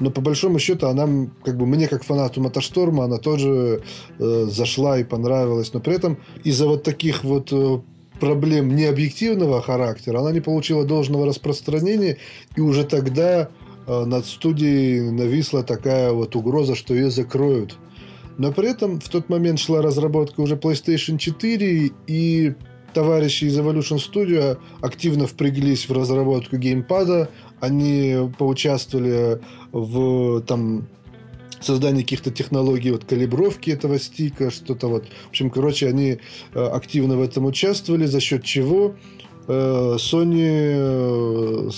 [0.00, 1.08] но по большому счету она,
[1.42, 3.80] как бы мне как фанату Мотошторма, она тоже
[4.18, 7.80] э, зашла и понравилась, но при этом из-за вот таких вот э,
[8.20, 12.18] проблем необъективного характера она не получила должного распространения,
[12.54, 13.48] и уже тогда
[13.86, 17.78] э, над студией нависла такая вот угроза, что ее закроют.
[18.36, 22.54] Но при этом в тот момент шла разработка уже PlayStation 4, и
[22.92, 27.28] товарищи из Evolution Studio активно впряглись в разработку геймпада.
[27.60, 29.40] Они поучаствовали
[29.72, 30.88] в там
[31.64, 35.06] создании каких-то технологий вот калибровки этого стика, что-то вот.
[35.26, 36.18] В общем, короче, они
[36.54, 38.94] э, активно в этом участвовали, за счет чего
[39.46, 41.70] э, Sony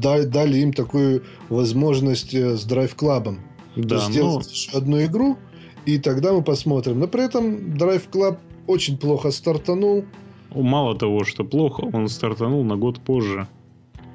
[0.00, 3.36] э, дали им такую возможность с Drive Club.
[3.76, 5.38] Да, ну, сделать еще одну игру,
[5.86, 7.00] и тогда мы посмотрим.
[7.00, 10.04] Но при этом Drive Club очень плохо стартанул.
[10.54, 13.46] Мало того, что плохо, он стартанул на год позже.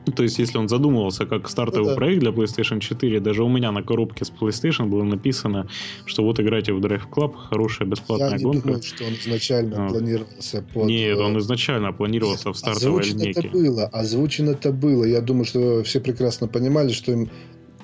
[0.06, 1.96] Ну, То есть, если он задумывался как стартовый Ну да.
[1.96, 5.68] проект для PlayStation 4, даже у меня на коробке с PlayStation было написано,
[6.06, 8.62] что вот играйте в Drive Club, хорошая бесплатная Я не гонка.
[8.68, 9.90] думаю, что он изначально А.
[9.90, 10.86] планировался под...
[10.86, 13.50] Нет, э, он изначально планировался в стартовой Озвучено-то линейке.
[13.50, 15.04] было, озвучено-то было.
[15.04, 17.30] Я думаю, что все прекрасно понимали, что им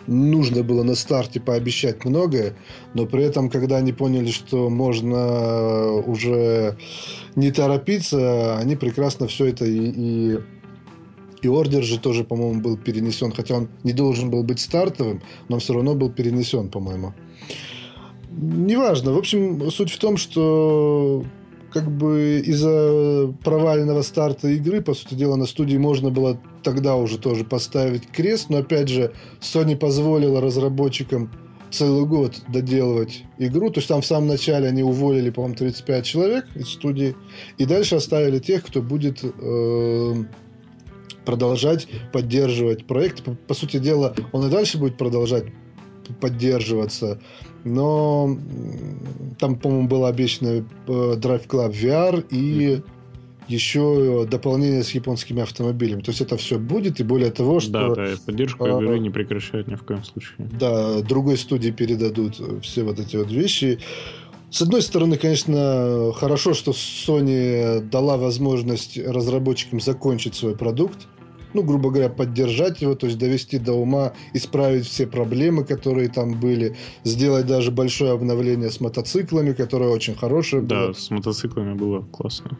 [0.07, 2.55] нужно было на старте пообещать многое,
[2.93, 6.77] но при этом, когда они поняли, что можно уже
[7.35, 10.39] не торопиться, они прекрасно все это и, и
[11.43, 15.59] и ордер же тоже, по-моему, был перенесен, хотя он не должен был быть стартовым, но
[15.59, 17.13] все равно был перенесен, по-моему.
[18.31, 19.11] Неважно.
[19.11, 21.25] В общем, суть в том, что
[21.73, 27.17] как бы из-за провального старта игры, по сути дела, на студии можно было тогда уже
[27.17, 29.11] тоже поставить крест, но опять же,
[29.41, 31.31] Sony позволила разработчикам
[31.71, 33.71] целый год доделывать игру.
[33.71, 37.15] То есть там в самом начале они уволили, по-моему, 35 человек из студии,
[37.57, 40.23] и дальше оставили тех, кто будет э,
[41.25, 43.23] продолжать поддерживать проект.
[43.23, 45.45] По, по сути дела, он и дальше будет продолжать
[46.19, 47.19] поддерживаться.
[47.63, 48.37] Но
[49.39, 52.81] там, по-моему, было обещано э, Drive Club VR и
[53.47, 56.01] еще дополнение с японскими автомобилями.
[56.01, 59.09] То есть это все будет, и более того, что Да, да, поддержку а, игры не
[59.09, 60.35] прекращают ни в коем случае.
[60.37, 63.79] да, другой студии передадут э, все вот эти вот вещи.
[64.49, 71.07] С одной стороны, конечно, хорошо, что Sony дала возможность разработчикам закончить свой продукт.
[71.53, 76.39] Ну, грубо говоря, поддержать его, то есть довести до ума, исправить все проблемы, которые там
[76.39, 80.87] были, сделать даже большое обновление с мотоциклами, которое очень хорошее было.
[80.87, 82.57] Да, с мотоциклами было классно.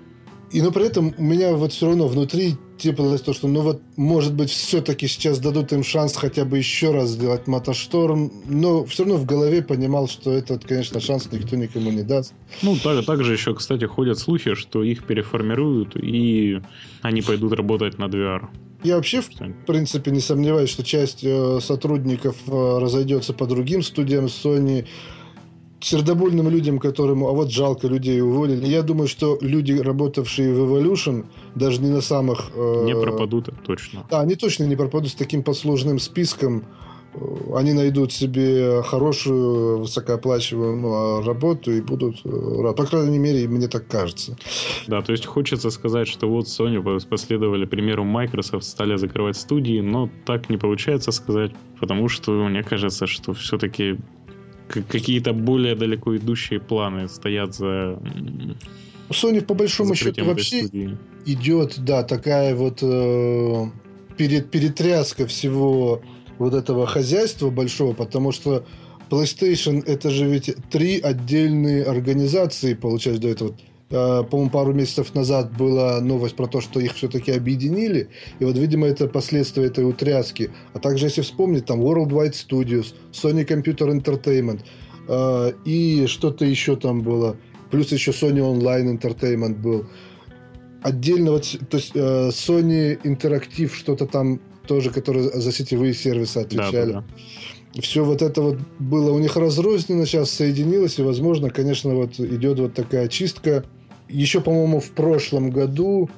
[0.53, 3.81] И но при этом у меня вот все равно внутри теплилось то, что ну вот
[3.95, 9.03] может быть все-таки сейчас дадут им шанс хотя бы еще раз сделать мотошторм, но все
[9.03, 12.35] равно в голове понимал, что этот, конечно, шанс никто никому не даст.
[12.61, 16.61] Ну, так, также еще, кстати, ходят слухи, что их переформируют, и
[17.01, 18.47] они пойдут работать над VR.
[18.83, 19.29] Я вообще, в
[19.65, 24.85] принципе, не сомневаюсь, что часть э, сотрудников э, разойдется по другим студиям Sony.
[25.83, 28.65] Сердобольным людям, которым, а вот жалко, людей уволили.
[28.65, 31.25] Я думаю, что люди, работавшие в Evolution,
[31.55, 32.51] даже не на самых...
[32.55, 34.05] Э, не пропадут, точно.
[34.09, 36.63] Да, они точно не пропадут с таким послужным списком.
[37.13, 37.19] Э,
[37.55, 42.73] они найдут себе хорошую, высокооплачиваемую работу и будут э.
[42.75, 44.37] По крайней мере, мне так кажется.
[44.87, 50.09] Да, то есть хочется сказать, что вот Sony последовали примеру Microsoft, стали закрывать студии, но
[50.25, 53.97] так не получается сказать, потому что мне кажется, что все-таки
[54.81, 57.99] какие-то более далеко идущие планы стоят за
[59.09, 60.97] Sony по большому счету вообще студии.
[61.25, 63.65] идет, да, такая вот э,
[64.17, 66.01] перед, перетряска всего
[66.37, 68.65] вот этого хозяйства большого, потому что
[69.09, 73.55] PlayStation это же ведь три отдельные организации, получается, до этого.
[73.93, 78.09] По-моему, пару месяцев назад была новость про то, что их все-таки объединили.
[78.39, 80.49] И вот, видимо, это последствия этой утряски.
[80.73, 84.61] А также, если вспомнить, там Worldwide Studios, Sony Computer Entertainment
[85.07, 87.35] э, и что-то еще там было.
[87.69, 89.85] Плюс еще Sony Online Entertainment был.
[90.81, 96.93] Отдельно вот, то есть э, Sony Interactive что-то там тоже, которые за сетевые сервисы отвечали.
[96.93, 97.05] Да, да,
[97.75, 97.81] да.
[97.81, 102.59] Все вот это вот было у них разрознено, сейчас соединилось, и, возможно, конечно, вот идет
[102.59, 103.65] вот такая чистка
[104.13, 106.09] еще, по-моему, в прошлом году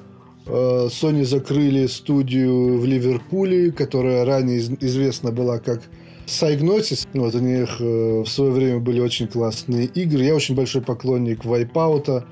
[0.46, 5.82] э, Sony закрыли студию в Ливерпуле, которая ранее известна была как
[6.26, 7.06] Psygnosis.
[7.14, 10.24] Вот у них э, в свое время были очень классные игры.
[10.24, 12.24] Я очень большой поклонник Wipeout.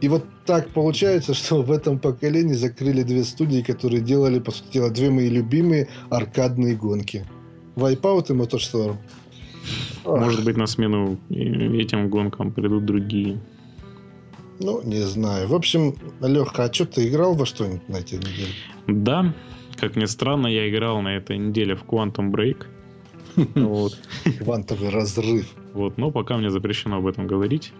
[0.00, 4.74] И вот так получается, что в этом поколении закрыли две студии, которые делали, по сути
[4.74, 7.26] дела, две мои любимые аркадные гонки.
[7.76, 8.96] Wipeout и MotorStorm.
[10.04, 13.38] Может быть, на смену этим гонкам придут другие.
[14.60, 15.48] Ну, не знаю.
[15.48, 18.52] В общем, Леха, а что ты играл во что-нибудь на этой неделе?
[18.86, 19.34] Да,
[19.76, 22.66] как ни странно, я играл на этой неделе в Quantum Break.
[23.54, 23.98] Вот.
[24.38, 25.50] Квантовый разрыв.
[25.72, 27.72] Вот, но пока мне запрещено об этом говорить.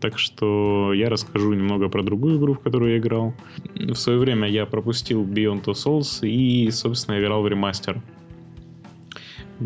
[0.00, 3.34] Так что я расскажу немного про другую игру, в которую я играл.
[3.74, 8.02] В свое время я пропустил Beyond Two Souls и, собственно, играл в ремастер.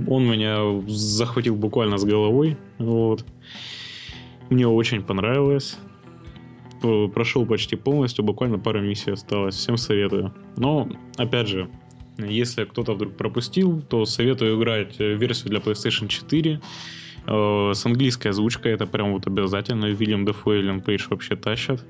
[0.09, 2.57] Он меня захватил буквально с головой.
[2.79, 3.25] Вот.
[4.51, 5.79] Мне очень понравилось
[7.15, 9.55] прошел почти полностью, буквально пару миссий осталось.
[9.55, 10.33] Всем советую.
[10.57, 11.69] Но, опять же,
[12.19, 16.61] если кто-то вдруг пропустил, то советую играть версию для PlayStation 4
[17.27, 18.73] э, с английской озвучкой.
[18.73, 19.87] Это прям вот обязательно.
[19.87, 21.85] Вильям Дефо и Эллен Пейдж вообще тащат.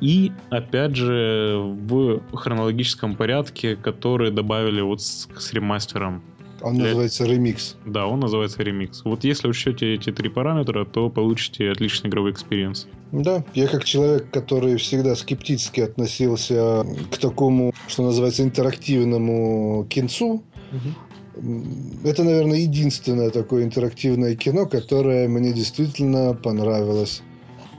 [0.00, 6.22] И, опять же, в хронологическом порядке, который добавили вот с, с ремастером.
[6.64, 6.86] Он Для...
[6.86, 7.76] называется ремикс.
[7.84, 9.02] Да, он называется ремикс.
[9.04, 12.86] Вот если учтете эти три параметра, то получите отличный игровой experience.
[13.12, 20.42] Да, я как человек, который всегда скептически относился к такому, что называется, интерактивному кинцу,
[20.72, 21.62] угу.
[22.02, 27.20] это, наверное, единственное такое интерактивное кино, которое мне действительно понравилось.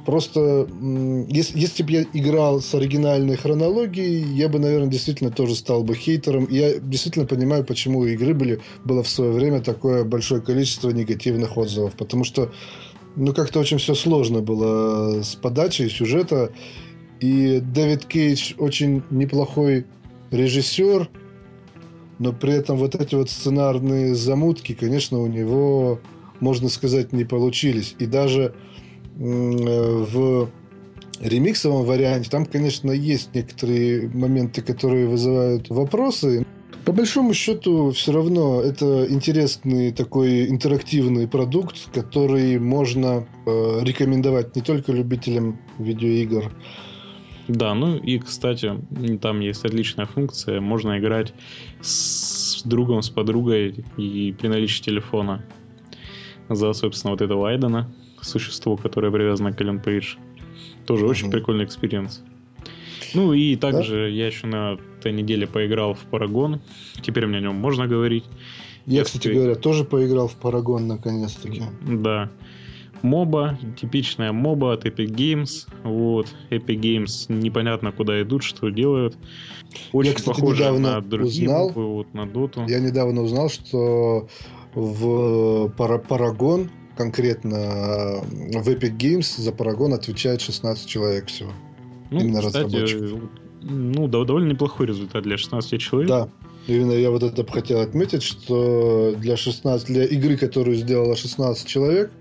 [0.06, 0.68] Просто,
[1.30, 5.96] если, если бы я играл с оригинальной хронологией, я бы, наверное, действительно тоже стал бы
[5.96, 6.48] хейтером.
[6.50, 11.58] Я действительно понимаю, почему у игры были, было в свое время такое большое количество негативных
[11.58, 11.94] отзывов.
[11.96, 12.52] Потому что,
[13.16, 16.52] ну, как-то очень все сложно было с подачей сюжета.
[17.20, 19.86] И Дэвид Кейдж очень неплохой
[20.30, 21.10] режиссер,
[22.20, 26.00] но при этом вот эти вот сценарные замутки, конечно, у него,
[26.40, 27.96] можно сказать, не получились.
[27.98, 28.54] И даже
[29.16, 30.50] в
[31.22, 36.46] ремиксовом варианте там, конечно, есть некоторые моменты, которые вызывают вопросы.
[36.86, 44.62] По большому счету, все равно это интересный такой интерактивный продукт, который можно э, рекомендовать не
[44.62, 46.52] только любителям видеоигр.
[47.48, 48.74] Да, ну и, кстати,
[49.20, 50.62] там есть отличная функция.
[50.62, 51.34] Можно играть
[51.82, 55.44] с другом, с подругой и при наличии телефона
[56.50, 57.92] за, собственно, вот этого Айдена
[58.26, 60.16] существо, которое привязано к Эллен Пейдж.
[60.86, 61.10] Тоже mm-hmm.
[61.10, 62.24] очень прикольный experience.
[63.14, 64.08] Ну и также да?
[64.08, 66.60] я еще на этой неделе поиграл в Paragon.
[67.02, 68.26] Теперь мне о нем можно говорить.
[68.86, 69.18] Я, Если...
[69.18, 71.64] кстати говоря, тоже поиграл в Paragon наконец-таки.
[71.82, 72.30] Да.
[73.02, 75.68] Моба, типичная моба от Epic Games.
[75.84, 79.16] Вот, Epic Games непонятно куда идут, что делают.
[79.92, 82.66] Очень я, кстати, похоже на другие узнал, мобы, вот, на Доту.
[82.68, 84.28] Я недавно узнал, что
[84.74, 88.22] в Парагон конкретно э,
[88.62, 91.52] в Epic Games за Paragon отвечает 16 человек всего.
[92.12, 93.16] Ну, Именно кстати,
[93.62, 96.10] ну, довольно неплохой результат для 16 человек.
[96.10, 96.30] Да.
[96.68, 102.12] Именно я вот это хотел отметить, что для 16, для игры, которую сделала 16 человек,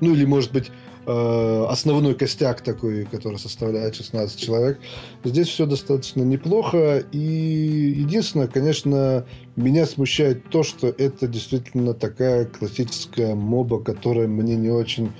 [0.00, 0.70] ну или может быть
[1.04, 4.78] Э, основной костяк такой, который составляет 16 человек.
[5.24, 7.02] Здесь все достаточно неплохо.
[7.10, 9.26] И единственное, конечно,
[9.56, 15.10] меня смущает то, что это действительно такая классическая моба, которая мне не очень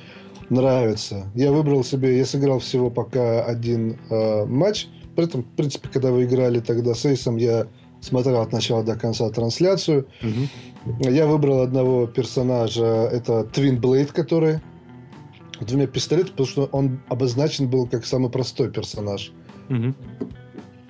[0.50, 1.26] нравится.
[1.34, 4.86] Я выбрал себе, я сыграл всего пока один э, матч.
[5.16, 7.66] При этом, в принципе, когда вы играли тогда с Эйсом, я
[8.00, 10.06] смотрел от начала до конца трансляцию.
[10.22, 11.10] Угу.
[11.10, 14.60] Я выбрал одного персонажа, это Twin Blade, который
[15.66, 19.32] двумя пистолетами, потому что он обозначен был как самый простой персонаж.
[19.68, 19.94] Угу.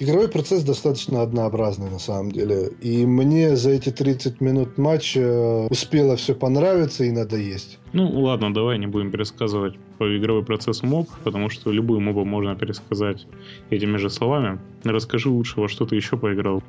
[0.03, 2.73] Игровой процесс достаточно однообразный на самом деле.
[2.81, 7.79] И мне за эти 30 минут матча успело все понравиться и надоесть.
[7.93, 12.57] Ну ладно, давай не будем пересказывать по игровой процесс моб, потому что любую мобу можно
[12.57, 13.29] пересказать
[13.71, 14.59] этими же словами.
[14.83, 16.65] Расскажи лучше, во что ты еще поиграл.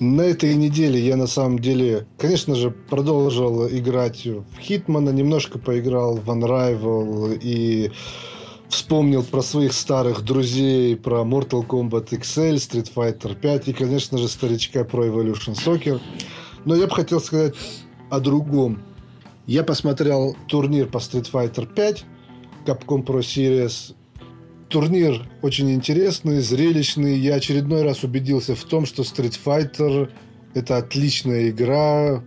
[0.00, 6.16] На этой неделе я на самом деле, конечно же, продолжил играть в Хитмана, немножко поиграл
[6.16, 7.92] в Unrival и
[8.70, 14.26] вспомнил про своих старых друзей, про Mortal Kombat XL, Street Fighter 5 и, конечно же,
[14.28, 16.00] старичка про Evolution Soccer.
[16.64, 17.54] Но я бы хотел сказать
[18.08, 18.82] о другом.
[19.46, 22.04] Я посмотрел турнир по Street Fighter 5,
[22.64, 23.94] Capcom Pro Series,
[24.70, 27.18] турнир очень интересный, зрелищный.
[27.18, 30.08] Я очередной раз убедился в том, что Street Fighter
[30.54, 32.24] это отличная игра,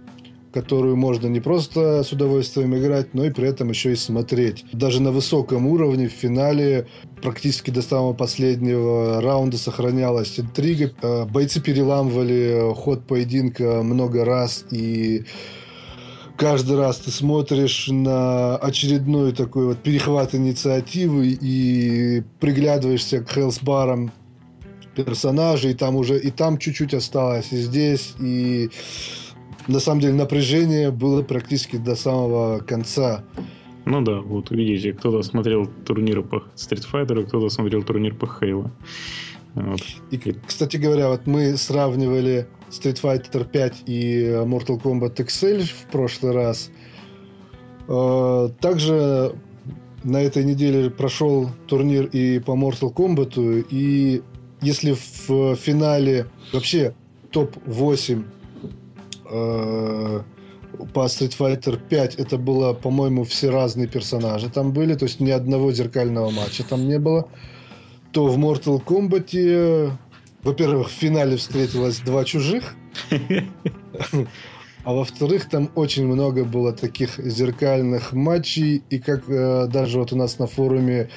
[0.53, 4.65] которую можно не просто с удовольствием играть, но и при этом еще и смотреть.
[4.71, 6.87] Даже на высоком уровне в финале
[7.21, 10.91] практически до самого последнего раунда сохранялась интрига.
[11.01, 15.25] Э, бойцы переламывали ход поединка много раз и
[16.37, 24.11] каждый раз ты смотришь на очередной такой вот перехват инициативы и приглядываешься к хелсбарам
[24.95, 28.69] персонажей, там уже и там чуть-чуть осталось, и здесь, и
[29.67, 33.23] на самом деле напряжение было практически до самого конца.
[33.85, 38.69] Ну да, вот видите, кто-то смотрел турниры по Street Fighter, кто-то смотрел турнир по Halo.
[40.09, 46.33] И, кстати говоря, вот мы сравнивали Street Fighter 5 и Mortal Kombat XL в прошлый
[46.33, 46.71] раз.
[47.87, 49.35] А, также
[50.03, 54.21] на этой неделе прошел турнир и по Mortal Kombat, и
[54.61, 54.93] если
[55.27, 56.93] в финале вообще
[57.31, 58.23] топ-8
[59.29, 60.21] э,
[60.93, 65.31] по Street Fighter 5 это было, по-моему, все разные персонажи там были, то есть ни
[65.31, 67.27] одного зеркального матча там не было,
[68.13, 69.97] то в Mortal Kombat
[70.43, 72.75] во-первых, в финале встретилось два чужих,
[74.83, 80.17] а во-вторых, там очень много было таких зеркальных матчей, и как э, даже вот у
[80.17, 81.09] нас на форуме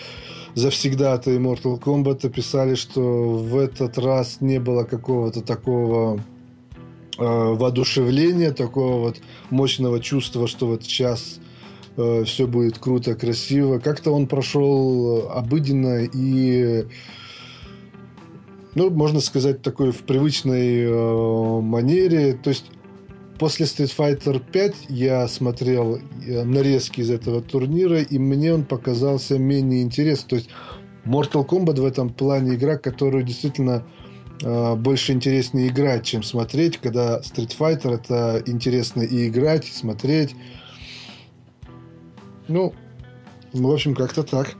[0.54, 3.00] завсегда-то и Mortal Kombat писали, что
[3.32, 6.20] в этот раз не было какого-то такого э,
[7.18, 9.16] воодушевления, такого вот
[9.50, 11.40] мощного чувства, что вот сейчас
[11.96, 13.78] э, все будет круто, красиво.
[13.78, 16.86] Как-то он прошел обыденно и
[18.76, 22.34] ну, можно сказать, такой в привычной э, манере.
[22.34, 22.66] То есть
[23.38, 29.38] после Street Fighter 5 я смотрел э, нарезки из этого турнира, и мне он показался
[29.38, 30.28] менее интересным.
[30.28, 30.50] То есть
[31.06, 33.82] Mortal Kombat в этом плане игра, которую действительно
[34.42, 40.36] э, больше интереснее играть, чем смотреть, когда Street Fighter это интересно и играть, и смотреть.
[42.48, 42.74] Ну,
[43.52, 44.54] в общем, как-то так.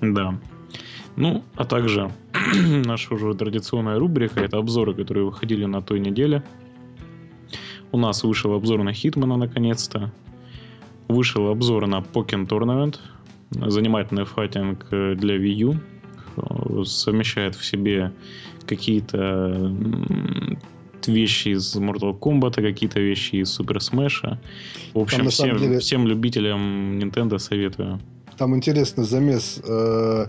[0.00, 0.38] Да.
[1.16, 2.10] Ну, а также
[2.84, 4.40] наша уже традиционная рубрика.
[4.40, 6.42] Это обзоры, которые выходили на той неделе.
[7.92, 10.10] У нас вышел обзор на Хитмана наконец-то.
[11.08, 12.98] Вышел обзор на Pokken Tournament.
[13.50, 15.78] Занимательный файтинг для Wii
[16.74, 16.84] U.
[16.84, 18.12] Совмещает в себе
[18.66, 19.70] какие-то
[21.08, 24.38] вещи из Mortal Kombat, какие-то вещи из Super Smash.
[24.94, 25.78] В общем, Там, всем, деле...
[25.78, 28.00] всем любителям Nintendo советую.
[28.36, 29.60] Там интересный замес.
[29.66, 30.26] Э,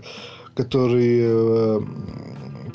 [0.54, 1.18] который...
[1.22, 1.80] Э,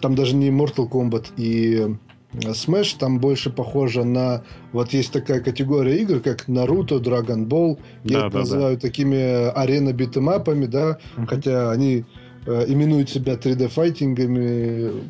[0.01, 1.95] там даже не Mortal Kombat и
[2.33, 4.43] Smash, там больше похоже на...
[4.71, 7.79] Вот есть такая категория игр, как Naruto, Dragon Ball.
[8.03, 8.81] Я да, это да, называю да.
[8.81, 11.25] такими арена битэмапами, да, uh-huh.
[11.25, 12.03] хотя они э,
[12.67, 15.03] именуют себя 3D-файтингами,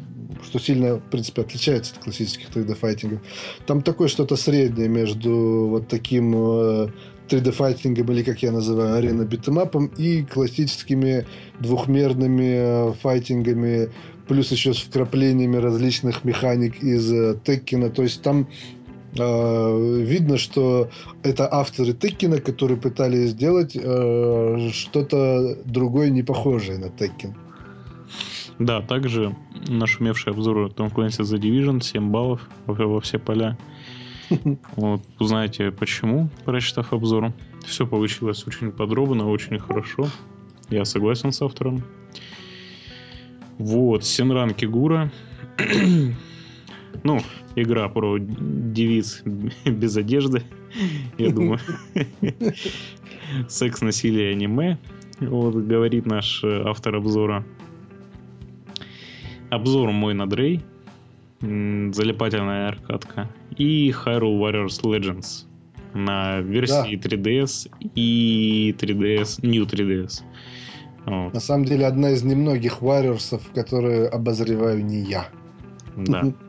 [0.44, 3.20] что сильно, в принципе, отличается от классических 3D-файтингов.
[3.66, 6.88] Там такое что-то среднее между вот таким э,
[7.30, 11.26] 3D-файтингом, или как я называю, арена битэмапом, и классическими
[11.60, 13.90] двухмерными э, файтингами,
[14.28, 17.90] плюс еще с вкраплениями различных механик из э, Теккина.
[17.90, 18.79] То есть там э,
[19.14, 20.90] видно, что
[21.24, 27.36] это авторы Теккина, которые пытались сделать э, что-то другое, не похожее на Теккин.
[28.60, 29.36] Да, также
[29.68, 33.58] нашумевший обзор Tom Clancy The Division 7 баллов во все поля.
[34.76, 37.34] Вот, узнаете почему, прочитав обзор.
[37.66, 40.08] Все получилось очень подробно, очень хорошо.
[40.70, 41.84] Я согласен с автором.
[43.58, 45.12] Вот, Синран Кигура.
[47.04, 47.20] ну,
[47.64, 49.22] игра про девиц
[49.66, 50.44] без одежды,
[51.18, 51.60] я думаю.
[53.48, 54.78] Секс, насилие, аниме.
[55.20, 57.46] Вот, говорит наш э, автор обзора.
[59.50, 60.62] Обзор мой на Дрей.
[61.42, 63.30] Залипательная аркадка.
[63.58, 65.46] И Hyrule Warriors Legends.
[65.94, 70.22] На версии 3DS и 3DS, New 3DS.
[71.06, 75.28] Вот, На самом деле, одна из немногих варьерсов, которые обозреваю не я.
[75.96, 76.34] да.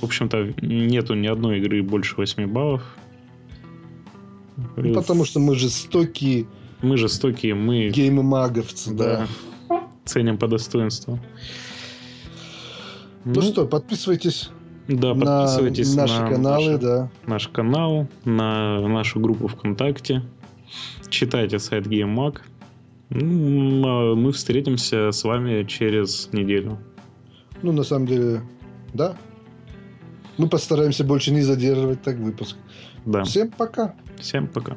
[0.00, 2.82] В общем-то, нету ни одной игры больше 8 баллов.
[4.76, 6.46] Ну, Потому что мы жестокие
[6.80, 9.26] Мы жестокие, мы гейм-маговцы, да.
[9.68, 11.18] да, ценим по достоинству.
[13.24, 14.50] Ну, что, подписывайтесь
[14.88, 17.10] да, на подписывайтесь наши на каналы, наш, да.
[17.26, 20.22] наш канал, на нашу группу ВКонтакте.
[21.08, 22.38] Читайте сайт GameMag.
[23.10, 26.78] Ну, а мы встретимся с вами через неделю.
[27.62, 28.42] Ну, на самом деле,
[28.94, 29.16] да.
[30.38, 32.56] Мы постараемся больше не задерживать так выпуск.
[33.04, 33.24] Да.
[33.24, 33.94] Всем пока.
[34.18, 34.76] Всем пока.